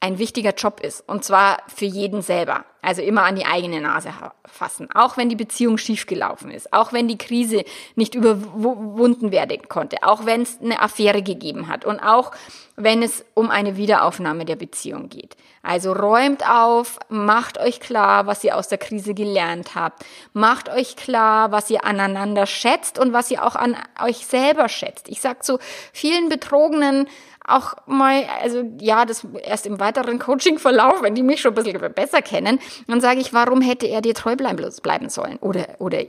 ein 0.00 0.18
wichtiger 0.18 0.52
Job 0.52 0.80
ist. 0.80 1.08
Und 1.08 1.24
zwar 1.24 1.62
für 1.74 1.86
jeden 1.86 2.20
selber. 2.20 2.66
Also 2.82 3.00
immer 3.00 3.22
an 3.22 3.36
die 3.36 3.46
eigene 3.46 3.80
Nase 3.80 4.12
fassen. 4.44 4.88
Auch 4.92 5.16
wenn 5.16 5.28
die 5.28 5.36
Beziehung 5.36 5.78
schiefgelaufen 5.78 6.50
ist. 6.50 6.72
Auch 6.72 6.92
wenn 6.92 7.06
die 7.06 7.16
Krise 7.16 7.64
nicht 7.94 8.14
überwunden 8.16 9.30
werden 9.30 9.68
konnte. 9.68 10.02
Auch 10.02 10.26
wenn 10.26 10.42
es 10.42 10.60
eine 10.60 10.80
Affäre 10.80 11.22
gegeben 11.22 11.68
hat. 11.68 11.84
Und 11.84 12.00
auch 12.00 12.32
wenn 12.76 13.02
es 13.02 13.24
um 13.34 13.50
eine 13.50 13.76
Wiederaufnahme 13.76 14.44
der 14.44 14.56
Beziehung 14.56 15.08
geht. 15.08 15.36
Also 15.62 15.92
räumt 15.92 16.48
auf, 16.48 16.98
macht 17.08 17.58
euch 17.58 17.78
klar, 17.78 18.26
was 18.26 18.42
ihr 18.42 18.56
aus 18.56 18.66
der 18.66 18.78
Krise 18.78 19.14
gelernt 19.14 19.76
habt. 19.76 20.04
Macht 20.32 20.68
euch 20.68 20.96
klar, 20.96 21.52
was 21.52 21.70
ihr 21.70 21.84
aneinander 21.84 22.46
schätzt 22.46 22.98
und 22.98 23.12
was 23.12 23.30
ihr 23.30 23.46
auch 23.46 23.54
an 23.54 23.76
euch 24.04 24.26
selber 24.26 24.68
schätzt. 24.68 25.08
Ich 25.08 25.20
sag 25.20 25.44
zu 25.44 25.58
vielen 25.92 26.28
Betrogenen, 26.28 27.06
auch 27.44 27.74
mal, 27.86 28.24
also 28.40 28.62
ja, 28.78 29.04
das 29.04 29.26
erst 29.42 29.66
im 29.66 29.80
weiteren 29.80 30.18
Coaching-Verlauf, 30.18 31.02
wenn 31.02 31.14
die 31.14 31.24
mich 31.24 31.40
schon 31.40 31.52
ein 31.52 31.62
bisschen 31.62 31.92
besser 31.92 32.22
kennen, 32.22 32.60
dann 32.86 33.00
sage 33.00 33.20
ich, 33.20 33.32
warum 33.32 33.60
hätte 33.60 33.86
er 33.86 34.00
dir 34.00 34.14
treu 34.14 34.36
bleiben 34.36 35.08
sollen? 35.08 35.38
Oder, 35.38 35.76
oder 35.78 36.02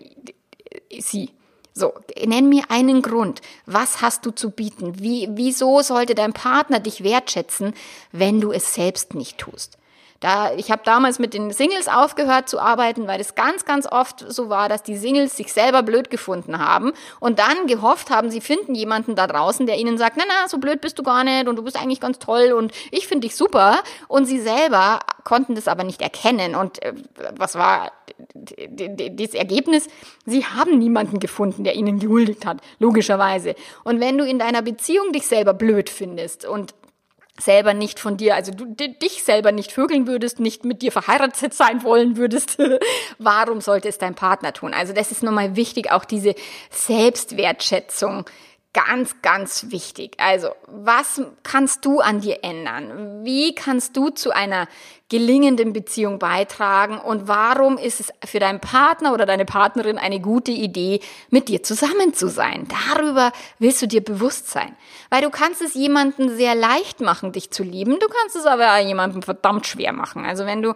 sie. 0.97 1.31
So, 1.73 1.93
nenn 2.25 2.49
mir 2.49 2.65
einen 2.69 3.01
Grund. 3.01 3.41
Was 3.65 4.01
hast 4.01 4.25
du 4.25 4.31
zu 4.31 4.51
bieten? 4.51 4.99
Wie, 4.99 5.27
wieso 5.31 5.81
sollte 5.81 6.13
dein 6.13 6.33
Partner 6.33 6.79
dich 6.79 7.03
wertschätzen, 7.03 7.73
wenn 8.11 8.39
du 8.39 8.51
es 8.51 8.75
selbst 8.75 9.15
nicht 9.15 9.39
tust? 9.39 9.77
Da, 10.23 10.53
ich 10.53 10.71
habe 10.71 10.83
damals 10.85 11.19
mit 11.19 11.33
den 11.33 11.51
Singles 11.51 11.89
aufgehört 11.89 12.47
zu 12.47 12.57
arbeiten, 12.57 13.07
weil 13.07 13.19
es 13.19 13.35
ganz, 13.35 13.65
ganz 13.65 13.85
oft 13.85 14.23
so 14.25 14.47
war, 14.47 14.69
dass 14.69 14.81
die 14.81 14.95
Singles 14.95 15.35
sich 15.35 15.51
selber 15.51 15.83
blöd 15.83 16.09
gefunden 16.09 16.59
haben 16.59 16.93
und 17.19 17.39
dann 17.39 17.67
gehofft 17.67 18.09
haben, 18.09 18.31
sie 18.31 18.39
finden 18.39 18.73
jemanden 18.73 19.15
da 19.15 19.27
draußen, 19.27 19.65
der 19.65 19.77
ihnen 19.77 19.97
sagt, 19.97 20.15
na, 20.15 20.23
na, 20.25 20.47
so 20.47 20.59
blöd 20.59 20.79
bist 20.79 20.97
du 20.97 21.03
gar 21.03 21.25
nicht 21.25 21.49
und 21.49 21.57
du 21.57 21.61
bist 21.63 21.75
eigentlich 21.75 21.99
ganz 21.99 22.19
toll 22.19 22.53
und 22.53 22.71
ich 22.89 23.05
finde 23.05 23.27
dich 23.27 23.35
super. 23.35 23.83
Und 24.07 24.25
sie 24.25 24.39
selber 24.39 25.01
konnten 25.25 25.55
das 25.55 25.67
aber 25.67 25.83
nicht 25.83 26.01
erkennen. 26.01 26.55
Und 26.55 26.81
äh, 26.81 26.93
was 27.35 27.55
war 27.55 27.91
das 28.33 29.33
Ergebnis? 29.33 29.89
Sie 30.25 30.45
haben 30.45 30.79
niemanden 30.79 31.19
gefunden, 31.19 31.65
der 31.65 31.75
ihnen 31.75 31.99
gehuldigt 31.99 32.45
hat, 32.45 32.61
logischerweise. 32.79 33.55
Und 33.83 33.99
wenn 33.99 34.17
du 34.17 34.25
in 34.25 34.39
deiner 34.39 34.61
Beziehung 34.61 35.11
dich 35.11 35.27
selber 35.27 35.53
blöd 35.53 35.89
findest 35.89 36.45
und 36.45 36.73
selber 37.39 37.73
nicht 37.73 37.99
von 37.99 38.17
dir, 38.17 38.35
also 38.35 38.51
du 38.51 38.65
dich 38.65 39.23
selber 39.23 39.51
nicht 39.51 39.71
vögeln 39.71 40.05
würdest, 40.07 40.39
nicht 40.39 40.65
mit 40.65 40.81
dir 40.81 40.91
verheiratet 40.91 41.53
sein 41.53 41.83
wollen 41.83 42.15
würdest, 42.15 42.57
warum 43.17 43.59
sollte 43.59 43.89
es 43.89 43.97
dein 43.97 44.15
Partner 44.15 44.53
tun? 44.53 44.73
Also 44.73 44.93
das 44.93 45.11
ist 45.11 45.23
nochmal 45.23 45.55
wichtig, 45.55 45.91
auch 45.91 46.05
diese 46.05 46.35
Selbstwertschätzung 46.69 48.25
ganz, 48.73 49.21
ganz 49.21 49.67
wichtig. 49.69 50.15
Also, 50.17 50.49
was 50.65 51.21
kannst 51.43 51.85
du 51.85 51.99
an 51.99 52.21
dir 52.21 52.39
ändern? 52.43 53.23
Wie 53.23 53.53
kannst 53.53 53.95
du 53.95 54.09
zu 54.09 54.31
einer 54.31 54.67
gelingenden 55.13 55.73
Beziehung 55.73 56.17
beitragen 56.17 56.97
und 56.97 57.27
warum 57.27 57.77
ist 57.77 57.99
es 57.99 58.11
für 58.27 58.39
deinen 58.39 58.59
Partner 58.59 59.13
oder 59.13 59.27
deine 59.27 59.45
Partnerin 59.45 59.99
eine 59.99 60.19
gute 60.19 60.49
Idee, 60.49 61.01
mit 61.29 61.49
dir 61.49 61.61
zusammen 61.61 62.15
zu 62.15 62.29
sein. 62.29 62.67
Darüber 62.89 63.31
willst 63.59 63.79
du 63.83 63.87
dir 63.87 64.03
bewusst 64.03 64.49
sein, 64.49 64.75
weil 65.11 65.21
du 65.21 65.29
kannst 65.29 65.61
es 65.61 65.75
jemandem 65.75 66.35
sehr 66.35 66.55
leicht 66.55 66.99
machen, 66.99 67.31
dich 67.31 67.51
zu 67.51 67.61
lieben, 67.61 67.99
du 67.99 68.07
kannst 68.07 68.35
es 68.35 68.47
aber 68.47 68.79
jemandem 68.79 69.21
verdammt 69.21 69.67
schwer 69.67 69.93
machen. 69.93 70.25
Also 70.25 70.47
wenn 70.47 70.63
du, 70.63 70.73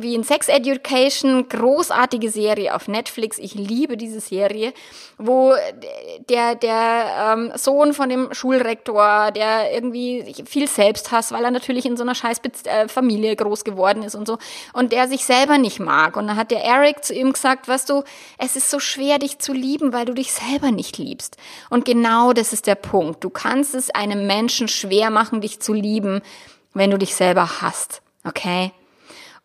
wie 0.00 0.16
in 0.16 0.24
Sex 0.24 0.48
Education, 0.48 1.48
großartige 1.48 2.30
Serie 2.30 2.74
auf 2.74 2.88
Netflix, 2.88 3.38
ich 3.38 3.54
liebe 3.54 3.96
diese 3.96 4.18
Serie, 4.18 4.72
wo 5.16 5.54
der, 6.28 6.56
der 6.56 7.34
ähm, 7.36 7.52
Sohn 7.54 7.94
von 7.94 8.08
dem 8.08 8.34
Schulrektor, 8.34 9.30
der 9.30 9.72
irgendwie 9.72 10.34
viel 10.44 10.66
Selbsthass, 10.66 11.30
weil 11.30 11.44
er 11.44 11.52
natürlich 11.52 11.86
in 11.86 11.96
so 11.96 12.02
einer 12.02 12.16
scheiß 12.16 12.40
äh, 12.64 12.88
Familie 12.88 13.27
Familie 13.28 13.36
groß 13.36 13.64
geworden 13.64 14.02
ist 14.02 14.14
und 14.14 14.26
so, 14.26 14.38
und 14.72 14.92
der 14.92 15.08
sich 15.08 15.24
selber 15.24 15.58
nicht 15.58 15.80
mag. 15.80 16.16
Und 16.16 16.28
dann 16.28 16.36
hat 16.36 16.50
der 16.50 16.64
Eric 16.64 17.04
zu 17.04 17.14
ihm 17.14 17.32
gesagt, 17.32 17.68
weißt 17.68 17.88
du, 17.90 18.02
es 18.38 18.56
ist 18.56 18.70
so 18.70 18.78
schwer, 18.78 19.18
dich 19.18 19.38
zu 19.38 19.52
lieben, 19.52 19.92
weil 19.92 20.04
du 20.04 20.14
dich 20.14 20.32
selber 20.32 20.70
nicht 20.70 20.98
liebst. 20.98 21.36
Und 21.70 21.84
genau 21.84 22.32
das 22.32 22.52
ist 22.52 22.66
der 22.66 22.74
Punkt. 22.74 23.24
Du 23.24 23.30
kannst 23.30 23.74
es 23.74 23.90
einem 23.90 24.26
Menschen 24.26 24.68
schwer 24.68 25.10
machen, 25.10 25.40
dich 25.40 25.60
zu 25.60 25.72
lieben, 25.72 26.22
wenn 26.74 26.90
du 26.90 26.98
dich 26.98 27.14
selber 27.14 27.60
hast. 27.60 28.02
Okay? 28.24 28.72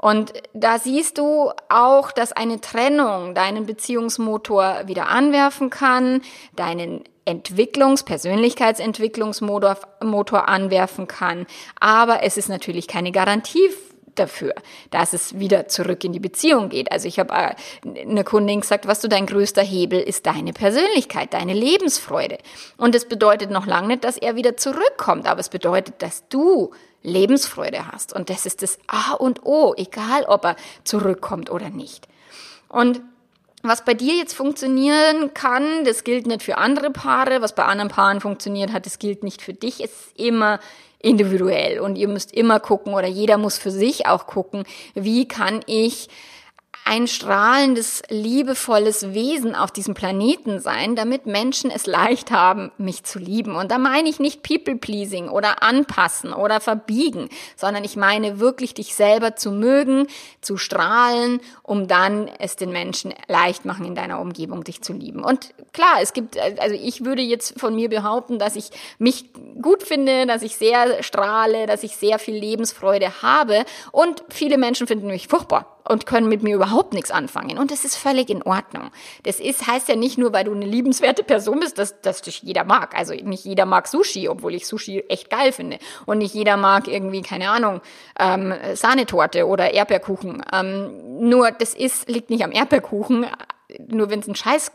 Und 0.03 0.33
da 0.53 0.79
siehst 0.79 1.17
du 1.17 1.53
auch, 1.69 2.11
dass 2.11 2.33
eine 2.33 2.59
Trennung 2.59 3.35
deinen 3.35 3.65
Beziehungsmotor 3.65 4.81
wieder 4.85 5.07
anwerfen 5.07 5.69
kann, 5.69 6.21
deinen 6.57 7.05
Entwicklungs-, 7.25 8.03
Persönlichkeitsentwicklungsmotor 8.03 9.77
Motor 10.03 10.49
anwerfen 10.49 11.07
kann. 11.07 11.47
Aber 11.79 12.21
es 12.21 12.35
ist 12.35 12.49
natürlich 12.49 12.89
keine 12.89 13.13
Garantie 13.13 13.69
dafür, 14.15 14.53
dass 14.91 15.13
es 15.13 15.39
wieder 15.39 15.69
zurück 15.69 16.03
in 16.03 16.11
die 16.11 16.19
Beziehung 16.19 16.67
geht. 16.67 16.91
Also 16.91 17.07
ich 17.07 17.17
habe 17.17 17.33
äh, 17.33 18.01
eine 18.01 18.25
Kundin 18.25 18.59
gesagt, 18.59 18.85
was 18.85 18.99
du 18.99 19.07
dein 19.07 19.25
größter 19.25 19.63
Hebel 19.63 20.01
ist 20.01 20.25
deine 20.25 20.51
Persönlichkeit, 20.51 21.33
deine 21.33 21.53
Lebensfreude. 21.53 22.39
Und 22.75 22.93
es 22.93 23.07
bedeutet 23.07 23.51
noch 23.51 23.67
lange 23.67 23.87
nicht, 23.87 24.03
dass 24.03 24.17
er 24.17 24.35
wieder 24.35 24.57
zurückkommt, 24.57 25.27
aber 25.27 25.39
es 25.39 25.47
bedeutet, 25.47 26.01
dass 26.01 26.27
du 26.27 26.71
Lebensfreude 27.03 27.91
hast. 27.91 28.13
Und 28.13 28.29
das 28.29 28.45
ist 28.45 28.61
das 28.61 28.79
A 28.87 29.13
und 29.13 29.45
O, 29.45 29.73
egal 29.77 30.23
ob 30.23 30.45
er 30.45 30.55
zurückkommt 30.83 31.51
oder 31.51 31.69
nicht. 31.69 32.07
Und 32.69 33.01
was 33.61 33.85
bei 33.85 33.93
dir 33.93 34.15
jetzt 34.15 34.33
funktionieren 34.33 35.33
kann, 35.33 35.85
das 35.85 36.03
gilt 36.03 36.27
nicht 36.27 36.43
für 36.43 36.57
andere 36.57 36.91
Paare. 36.91 37.41
Was 37.41 37.55
bei 37.55 37.63
anderen 37.63 37.89
Paaren 37.89 38.19
funktioniert 38.19 38.73
hat, 38.73 38.85
das 38.85 38.99
gilt 38.99 39.23
nicht 39.23 39.41
für 39.41 39.53
dich. 39.53 39.81
Es 39.81 39.91
ist 39.91 40.19
immer 40.19 40.59
individuell 40.99 41.79
und 41.79 41.97
ihr 41.97 42.07
müsst 42.07 42.33
immer 42.33 42.59
gucken 42.59 42.93
oder 42.93 43.07
jeder 43.07 43.37
muss 43.37 43.57
für 43.57 43.71
sich 43.71 44.07
auch 44.07 44.25
gucken, 44.25 44.63
wie 44.95 45.27
kann 45.27 45.61
ich 45.65 46.09
ein 46.85 47.07
strahlendes, 47.07 48.03
liebevolles 48.09 49.13
Wesen 49.13 49.55
auf 49.55 49.71
diesem 49.71 49.93
Planeten 49.93 50.59
sein, 50.59 50.95
damit 50.95 51.25
Menschen 51.25 51.71
es 51.71 51.85
leicht 51.85 52.31
haben, 52.31 52.71
mich 52.77 53.03
zu 53.03 53.19
lieben. 53.19 53.55
Und 53.55 53.71
da 53.71 53.77
meine 53.77 54.09
ich 54.09 54.19
nicht 54.19 54.43
People-Pleasing 54.43 55.29
oder 55.29 55.63
anpassen 55.63 56.33
oder 56.33 56.59
verbiegen, 56.59 57.29
sondern 57.55 57.83
ich 57.83 57.95
meine 57.95 58.39
wirklich 58.39 58.73
dich 58.73 58.95
selber 58.95 59.35
zu 59.35 59.51
mögen, 59.51 60.07
zu 60.41 60.57
strahlen, 60.57 61.39
um 61.61 61.87
dann 61.87 62.27
es 62.39 62.57
den 62.57 62.71
Menschen 62.71 63.13
leicht 63.27 63.63
machen 63.65 63.85
in 63.85 63.95
deiner 63.95 64.19
Umgebung, 64.19 64.63
dich 64.63 64.81
zu 64.81 64.91
lieben. 64.91 65.23
Und 65.23 65.53
klar, 65.71 65.99
es 66.01 66.11
gibt, 66.11 66.37
also 66.37 66.75
ich 66.75 67.05
würde 67.05 67.21
jetzt 67.21 67.59
von 67.59 67.75
mir 67.75 67.89
behaupten, 67.89 68.39
dass 68.39 68.57
ich 68.57 68.71
mich 68.97 69.25
gut 69.61 69.83
finde, 69.83 70.25
dass 70.25 70.41
ich 70.41 70.57
sehr 70.57 71.01
strahle, 71.01 71.65
dass 71.65 71.83
ich 71.83 71.95
sehr 71.95 72.19
viel 72.19 72.35
Lebensfreude 72.35 73.21
habe 73.21 73.63
und 73.91 74.23
viele 74.29 74.57
Menschen 74.57 74.85
finden 74.85 75.07
mich 75.07 75.29
furchtbar 75.29 75.72
und 75.87 76.05
können 76.05 76.29
mit 76.29 76.43
mir 76.43 76.55
überhaupt 76.55 76.93
nichts 76.93 77.11
anfangen. 77.11 77.57
Und 77.57 77.71
das 77.71 77.85
ist 77.85 77.95
völlig 77.95 78.29
in 78.29 78.43
Ordnung. 78.43 78.91
Das 79.23 79.39
ist, 79.39 79.67
heißt 79.67 79.89
ja 79.89 79.95
nicht 79.95 80.17
nur, 80.17 80.33
weil 80.33 80.45
du 80.45 80.53
eine 80.53 80.65
liebenswerte 80.65 81.23
Person 81.23 81.59
bist, 81.59 81.77
dass, 81.77 81.99
dass 82.01 82.21
dich 82.21 82.43
jeder 82.43 82.63
mag. 82.63 82.97
Also 82.97 83.13
nicht 83.13 83.45
jeder 83.45 83.65
mag 83.65 83.87
Sushi, 83.87 84.29
obwohl 84.29 84.55
ich 84.55 84.67
Sushi 84.67 85.01
echt 85.09 85.29
geil 85.29 85.51
finde. 85.51 85.79
Und 86.05 86.19
nicht 86.19 86.33
jeder 86.33 86.57
mag 86.57 86.87
irgendwie, 86.87 87.21
keine 87.21 87.49
Ahnung, 87.49 87.81
ähm, 88.19 88.53
Sahnetorte 88.73 89.45
oder 89.47 89.73
Erdbeerkuchen. 89.73 90.43
Ähm, 90.53 91.27
nur 91.27 91.51
das 91.51 91.73
ist, 91.73 92.09
liegt 92.09 92.29
nicht 92.29 92.43
am 92.43 92.51
Erdbeerkuchen. 92.51 93.25
Nur 93.87 94.09
wenn 94.09 94.19
es 94.19 94.27
ein 94.27 94.35
scheiß 94.35 94.71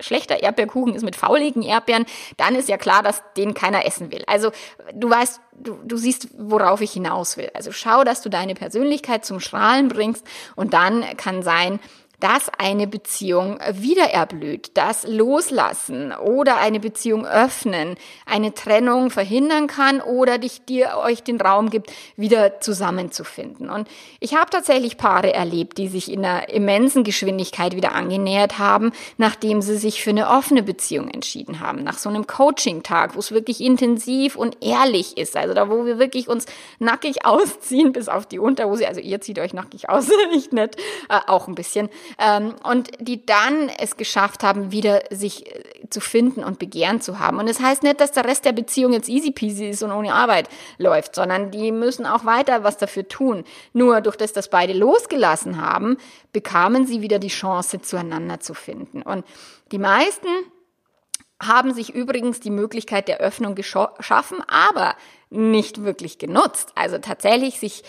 schlechter 0.00 0.42
Erdbeerkuchen 0.42 0.94
ist 0.94 1.02
mit 1.02 1.16
fauligen 1.16 1.62
Erdbeeren, 1.62 2.06
dann 2.36 2.54
ist 2.54 2.68
ja 2.68 2.78
klar, 2.78 3.02
dass 3.02 3.22
den 3.36 3.54
keiner 3.54 3.84
essen 3.84 4.10
will. 4.10 4.24
Also 4.26 4.52
du 4.94 5.10
weißt, 5.10 5.40
du, 5.52 5.78
du 5.84 5.96
siehst, 5.96 6.28
worauf 6.38 6.80
ich 6.80 6.92
hinaus 6.92 7.36
will. 7.36 7.50
Also 7.54 7.72
schau, 7.72 8.04
dass 8.04 8.22
du 8.22 8.30
deine 8.30 8.54
Persönlichkeit 8.54 9.24
zum 9.24 9.40
Strahlen 9.40 9.88
bringst 9.88 10.26
und 10.56 10.72
dann 10.72 11.04
kann 11.16 11.42
sein, 11.42 11.78
dass 12.20 12.50
eine 12.58 12.86
Beziehung 12.86 13.58
wieder 13.72 14.10
erblüht, 14.10 14.72
das 14.74 15.06
Loslassen 15.06 16.12
oder 16.12 16.58
eine 16.58 16.80
Beziehung 16.80 17.26
öffnen, 17.26 17.96
eine 18.26 18.54
Trennung 18.54 19.10
verhindern 19.10 19.66
kann 19.66 20.00
oder 20.00 20.38
dich 20.38 20.64
dir 20.64 20.98
euch 21.02 21.22
den 21.22 21.40
Raum 21.40 21.70
gibt, 21.70 21.92
wieder 22.16 22.60
zusammenzufinden. 22.60 23.70
Und 23.70 23.88
ich 24.20 24.34
habe 24.34 24.50
tatsächlich 24.50 24.96
Paare 24.96 25.32
erlebt, 25.32 25.78
die 25.78 25.88
sich 25.88 26.10
in 26.12 26.24
einer 26.24 26.48
immensen 26.50 27.04
Geschwindigkeit 27.04 27.74
wieder 27.74 27.92
angenähert 27.92 28.58
haben, 28.58 28.92
nachdem 29.16 29.62
sie 29.62 29.76
sich 29.76 30.02
für 30.02 30.10
eine 30.10 30.28
offene 30.28 30.62
Beziehung 30.62 31.08
entschieden 31.08 31.60
haben, 31.60 31.82
nach 31.82 31.98
so 31.98 32.08
einem 32.08 32.26
Coaching-Tag, 32.26 33.14
wo 33.14 33.18
es 33.18 33.32
wirklich 33.32 33.60
intensiv 33.60 34.36
und 34.36 34.58
ehrlich 34.60 35.16
ist, 35.16 35.36
also 35.36 35.54
da, 35.54 35.70
wo 35.70 35.86
wir 35.86 35.98
wirklich 35.98 36.28
uns 36.28 36.46
nackig 36.78 37.24
ausziehen 37.24 37.92
bis 37.92 38.08
auf 38.08 38.26
die 38.26 38.38
Unterhose, 38.38 38.86
also 38.86 39.00
ihr 39.00 39.20
zieht 39.20 39.38
euch 39.38 39.54
nackig 39.54 39.88
aus, 39.88 40.08
nicht 40.32 40.52
nett, 40.52 40.76
äh, 41.08 41.18
auch 41.26 41.48
ein 41.48 41.54
bisschen, 41.54 41.88
ähm, 42.18 42.54
und 42.62 42.90
die 43.00 43.24
dann 43.24 43.68
es 43.68 43.96
geschafft 43.96 44.42
haben, 44.42 44.72
wieder 44.72 45.02
sich 45.10 45.46
äh, 45.46 45.88
zu 45.90 46.00
finden 46.00 46.44
und 46.44 46.58
Begehren 46.58 47.00
zu 47.00 47.18
haben. 47.18 47.38
Und 47.38 47.48
es 47.48 47.58
das 47.58 47.66
heißt 47.66 47.82
nicht, 47.82 48.00
dass 48.00 48.12
der 48.12 48.24
Rest 48.24 48.44
der 48.44 48.52
Beziehung 48.52 48.92
jetzt 48.92 49.08
easy 49.08 49.30
peasy 49.30 49.68
ist 49.68 49.82
und 49.82 49.92
ohne 49.92 50.14
Arbeit 50.14 50.48
läuft, 50.78 51.14
sondern 51.14 51.50
die 51.50 51.72
müssen 51.72 52.06
auch 52.06 52.24
weiter 52.24 52.64
was 52.64 52.76
dafür 52.76 53.06
tun. 53.08 53.44
Nur 53.72 54.00
durch 54.00 54.16
das, 54.16 54.32
dass 54.32 54.48
beide 54.48 54.72
losgelassen 54.72 55.60
haben, 55.60 55.96
bekamen 56.32 56.86
sie 56.86 57.02
wieder 57.02 57.18
die 57.18 57.28
Chance, 57.28 57.80
zueinander 57.82 58.40
zu 58.40 58.54
finden. 58.54 59.02
Und 59.02 59.24
die 59.72 59.78
meisten 59.78 60.28
haben 61.42 61.72
sich 61.72 61.94
übrigens 61.94 62.40
die 62.40 62.50
Möglichkeit 62.50 63.08
der 63.08 63.18
Öffnung 63.18 63.54
geschaffen, 63.54 64.42
aber 64.46 64.94
nicht 65.30 65.82
wirklich 65.84 66.18
genutzt. 66.18 66.72
Also 66.74 66.98
tatsächlich 66.98 67.58
sich 67.58 67.82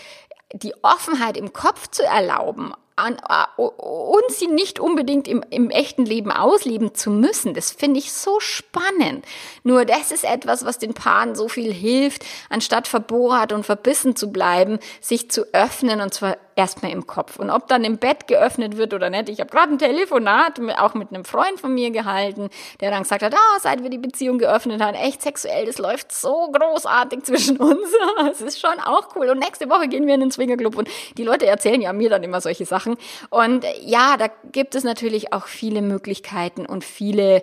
die 0.52 0.74
Offenheit 0.82 1.36
im 1.36 1.52
Kopf 1.52 1.88
zu 1.88 2.02
erlauben, 2.02 2.72
an, 3.02 3.16
und 3.56 4.30
sie 4.30 4.46
nicht 4.46 4.80
unbedingt 4.80 5.28
im, 5.28 5.44
im 5.50 5.70
echten 5.70 6.04
Leben 6.04 6.30
ausleben 6.30 6.94
zu 6.94 7.10
müssen. 7.10 7.54
Das 7.54 7.70
finde 7.70 7.98
ich 7.98 8.12
so 8.12 8.40
spannend. 8.40 9.24
Nur 9.62 9.84
das 9.84 10.12
ist 10.12 10.24
etwas, 10.24 10.64
was 10.64 10.78
den 10.78 10.94
Paaren 10.94 11.34
so 11.34 11.48
viel 11.48 11.72
hilft, 11.72 12.24
anstatt 12.48 12.88
verbohrt 12.88 13.52
und 13.52 13.64
verbissen 13.64 14.16
zu 14.16 14.30
bleiben, 14.30 14.78
sich 15.00 15.30
zu 15.30 15.52
öffnen 15.52 16.00
und 16.00 16.14
zwar 16.14 16.36
erstmal 16.56 16.92
im 16.92 17.06
Kopf. 17.06 17.38
Und 17.38 17.50
ob 17.50 17.68
dann 17.68 17.84
im 17.84 17.98
Bett 17.98 18.28
geöffnet 18.28 18.76
wird 18.76 18.94
oder 18.94 19.10
nicht, 19.10 19.28
ich 19.28 19.40
habe 19.40 19.50
gerade 19.50 19.72
ein 19.72 19.78
Telefonat 19.78 20.60
auch 20.78 20.94
mit 20.94 21.10
einem 21.10 21.24
Freund 21.24 21.60
von 21.60 21.74
mir 21.74 21.90
gehalten, 21.90 22.50
der 22.80 22.90
dann 22.90 23.02
gesagt 23.02 23.22
hat, 23.22 23.34
ah, 23.34 23.58
seit 23.60 23.82
wir 23.82 23.90
die 23.90 23.98
Beziehung 23.98 24.38
geöffnet 24.38 24.82
haben, 24.82 24.94
echt 24.94 25.22
sexuell, 25.22 25.66
das 25.66 25.78
läuft 25.78 26.12
so 26.12 26.50
großartig 26.52 27.24
zwischen 27.24 27.56
uns. 27.58 27.80
Es 28.30 28.40
ist 28.40 28.60
schon 28.60 28.78
auch 28.80 29.14
cool. 29.16 29.30
Und 29.30 29.38
nächste 29.38 29.68
Woche 29.68 29.88
gehen 29.88 30.06
wir 30.06 30.14
in 30.14 30.20
den 30.20 30.30
Swingerclub 30.30 30.76
und 30.76 30.88
die 31.16 31.24
Leute 31.24 31.46
erzählen 31.46 31.80
ja 31.80 31.92
mir 31.92 32.08
dann 32.08 32.22
immer 32.22 32.40
solche 32.40 32.64
Sachen. 32.66 32.91
Und 33.30 33.64
ja, 33.84 34.16
da 34.16 34.28
gibt 34.50 34.74
es 34.74 34.84
natürlich 34.84 35.32
auch 35.32 35.46
viele 35.46 35.82
Möglichkeiten 35.82 36.66
und 36.66 36.84
viele 36.84 37.42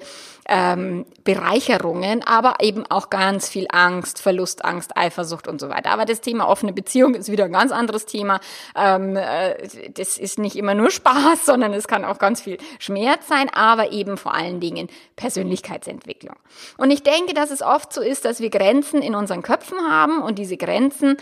ähm, 0.49 1.05
Bereicherungen, 1.23 2.23
aber 2.23 2.55
eben 2.59 2.85
auch 2.89 3.09
ganz 3.09 3.47
viel 3.47 3.67
Angst, 3.69 4.19
Verlustangst, 4.19 4.97
Eifersucht 4.97 5.47
und 5.47 5.61
so 5.61 5.69
weiter. 5.69 5.91
Aber 5.91 6.05
das 6.05 6.21
Thema 6.21 6.47
offene 6.47 6.73
Beziehung 6.73 7.13
ist 7.13 7.31
wieder 7.31 7.45
ein 7.45 7.51
ganz 7.51 7.71
anderes 7.71 8.05
Thema. 8.07 8.39
Ähm, 8.75 9.15
äh, 9.15 9.55
das 9.93 10.17
ist 10.17 10.39
nicht 10.39 10.55
immer 10.55 10.73
nur 10.73 10.89
Spaß, 10.89 11.45
sondern 11.45 11.73
es 11.73 11.87
kann 11.87 12.03
auch 12.03 12.17
ganz 12.17 12.41
viel 12.41 12.57
Schmerz 12.79 13.27
sein, 13.27 13.49
aber 13.53 13.91
eben 13.91 14.17
vor 14.17 14.33
allen 14.33 14.59
Dingen 14.59 14.89
Persönlichkeitsentwicklung. 15.15 16.35
Und 16.77 16.89
ich 16.89 17.03
denke, 17.03 17.33
dass 17.33 17.51
es 17.51 17.61
oft 17.61 17.93
so 17.93 18.01
ist, 18.01 18.25
dass 18.25 18.39
wir 18.39 18.49
Grenzen 18.49 19.01
in 19.01 19.13
unseren 19.15 19.43
Köpfen 19.43 19.77
haben 19.89 20.21
und 20.21 20.39
diese 20.39 20.57
Grenzen 20.57 21.17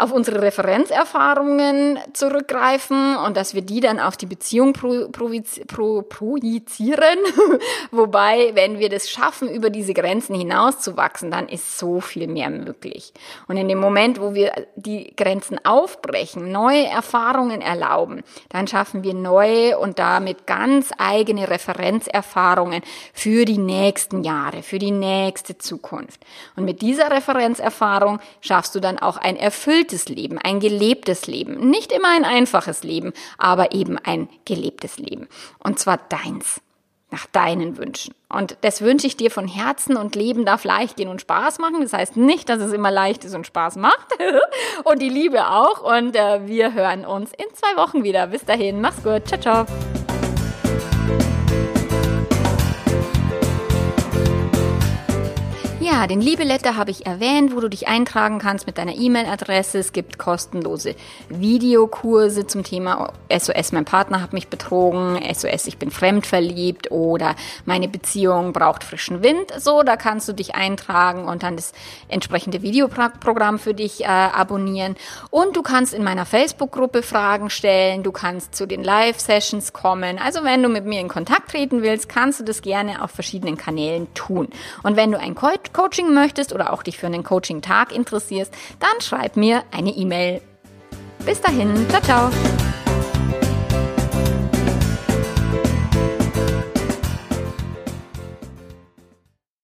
auf 0.00 0.12
unsere 0.12 0.40
Referenzerfahrungen 0.40 1.98
zurückgreifen 2.14 3.16
und 3.16 3.36
dass 3.36 3.54
wir 3.54 3.60
die 3.60 3.80
dann 3.80 4.00
auf 4.00 4.16
die 4.16 4.26
Beziehung 4.26 4.72
pro, 4.72 5.08
pro, 5.08 5.30
pro, 5.66 6.02
projizieren. 6.02 7.18
Wobei, 7.90 8.52
wenn 8.54 8.78
wir 8.78 8.88
das 8.88 9.10
schaffen, 9.10 9.48
über 9.48 9.68
diese 9.68 9.92
Grenzen 9.92 10.34
hinauszuwachsen, 10.34 11.30
dann 11.30 11.48
ist 11.48 11.78
so 11.78 12.00
viel 12.00 12.28
mehr 12.28 12.48
möglich. 12.48 13.12
Und 13.46 13.58
in 13.58 13.68
dem 13.68 13.78
Moment, 13.78 14.20
wo 14.20 14.32
wir 14.32 14.52
die 14.74 15.14
Grenzen 15.14 15.62
aufbrechen, 15.64 16.50
neue 16.50 16.86
Erfahrungen 16.86 17.60
erlauben, 17.60 18.22
dann 18.48 18.66
schaffen 18.66 19.04
wir 19.04 19.14
neue 19.14 19.78
und 19.78 19.98
damit 19.98 20.46
ganz 20.46 20.92
eigene 20.96 21.50
Referenzerfahrungen 21.50 22.82
für 23.12 23.44
die 23.44 23.58
nächsten 23.58 24.24
Jahre, 24.24 24.62
für 24.62 24.78
die 24.78 24.92
nächste 24.92 25.58
Zukunft. 25.58 26.20
Und 26.56 26.64
mit 26.64 26.80
dieser 26.80 27.10
Referenzerfahrung 27.10 28.18
schaffst 28.40 28.74
du 28.74 28.80
dann 28.80 28.98
auch 28.98 29.18
ein 29.18 29.36
erfülltes 29.36 29.89
erfülltes 29.90 30.08
Leben, 30.08 30.38
ein 30.38 30.60
gelebtes 30.60 31.26
Leben. 31.26 31.70
Nicht 31.70 31.92
immer 31.92 32.08
ein 32.14 32.24
einfaches 32.24 32.82
Leben, 32.82 33.12
aber 33.38 33.72
eben 33.72 33.98
ein 33.98 34.28
gelebtes 34.44 34.98
Leben. 34.98 35.28
Und 35.58 35.78
zwar 35.78 35.98
deins 36.08 36.60
nach 37.12 37.26
deinen 37.26 37.76
Wünschen. 37.76 38.14
Und 38.28 38.56
das 38.60 38.82
wünsche 38.82 39.08
ich 39.08 39.16
dir 39.16 39.32
von 39.32 39.48
Herzen 39.48 39.96
und 39.96 40.14
Leben 40.14 40.44
darf 40.44 40.62
leicht 40.62 40.96
gehen 40.96 41.08
und 41.08 41.20
Spaß 41.20 41.58
machen. 41.58 41.80
Das 41.80 41.92
heißt 41.92 42.16
nicht, 42.16 42.48
dass 42.48 42.60
es 42.60 42.72
immer 42.72 42.92
leicht 42.92 43.24
ist 43.24 43.34
und 43.34 43.48
Spaß 43.48 43.76
macht. 43.76 44.06
und 44.84 45.02
die 45.02 45.08
Liebe 45.08 45.48
auch. 45.48 45.82
Und 45.82 46.14
äh, 46.14 46.46
wir 46.46 46.72
hören 46.72 47.04
uns 47.04 47.32
in 47.32 47.52
zwei 47.52 47.76
Wochen 47.76 48.04
wieder. 48.04 48.28
Bis 48.28 48.44
dahin, 48.44 48.80
mach's 48.80 49.02
gut. 49.02 49.26
Ciao, 49.26 49.40
ciao. 49.40 49.99
Ja, 55.92 56.06
den 56.06 56.20
Liebeletter 56.20 56.76
habe 56.76 56.92
ich 56.92 57.04
erwähnt, 57.04 57.52
wo 57.54 57.58
du 57.58 57.68
dich 57.68 57.88
eintragen 57.88 58.38
kannst 58.38 58.68
mit 58.68 58.78
deiner 58.78 58.94
E-Mail-Adresse. 58.94 59.76
Es 59.78 59.92
gibt 59.92 60.18
kostenlose 60.18 60.94
Videokurse 61.28 62.46
zum 62.46 62.62
Thema 62.62 63.12
SOS, 63.28 63.72
mein 63.72 63.84
Partner 63.84 64.22
hat 64.22 64.32
mich 64.32 64.46
betrogen, 64.46 65.18
SOS, 65.34 65.66
ich 65.66 65.78
bin 65.78 65.90
fremdverliebt 65.90 66.92
oder 66.92 67.34
meine 67.64 67.88
Beziehung 67.88 68.52
braucht 68.52 68.84
frischen 68.84 69.24
Wind. 69.24 69.52
So, 69.58 69.82
da 69.82 69.96
kannst 69.96 70.28
du 70.28 70.32
dich 70.32 70.54
eintragen 70.54 71.24
und 71.24 71.42
dann 71.42 71.56
das 71.56 71.72
entsprechende 72.06 72.62
Videoprogramm 72.62 73.58
für 73.58 73.74
dich 73.74 74.02
äh, 74.02 74.06
abonnieren. 74.06 74.94
Und 75.30 75.56
du 75.56 75.62
kannst 75.62 75.92
in 75.92 76.04
meiner 76.04 76.24
Facebook-Gruppe 76.24 77.02
Fragen 77.02 77.50
stellen, 77.50 78.04
du 78.04 78.12
kannst 78.12 78.54
zu 78.54 78.66
den 78.66 78.84
Live-Sessions 78.84 79.72
kommen. 79.72 80.20
Also 80.20 80.44
wenn 80.44 80.62
du 80.62 80.68
mit 80.68 80.84
mir 80.84 81.00
in 81.00 81.08
Kontakt 81.08 81.50
treten 81.50 81.82
willst, 81.82 82.08
kannst 82.08 82.38
du 82.38 82.44
das 82.44 82.62
gerne 82.62 83.02
auf 83.02 83.10
verschiedenen 83.10 83.56
Kanälen 83.56 84.06
tun. 84.14 84.50
Und 84.84 84.94
wenn 84.94 85.10
du 85.10 85.18
ein 85.18 85.34
Coaching 85.80 86.12
möchtest 86.12 86.52
oder 86.52 86.74
auch 86.74 86.82
dich 86.82 86.98
für 86.98 87.06
einen 87.06 87.24
Coaching-Tag 87.24 87.92
interessierst, 87.92 88.52
dann 88.80 89.00
schreib 89.00 89.38
mir 89.38 89.62
eine 89.70 89.90
E-Mail. 89.90 90.42
Bis 91.24 91.40
dahin, 91.40 91.88
ciao, 91.88 92.02
ciao. 92.02 92.69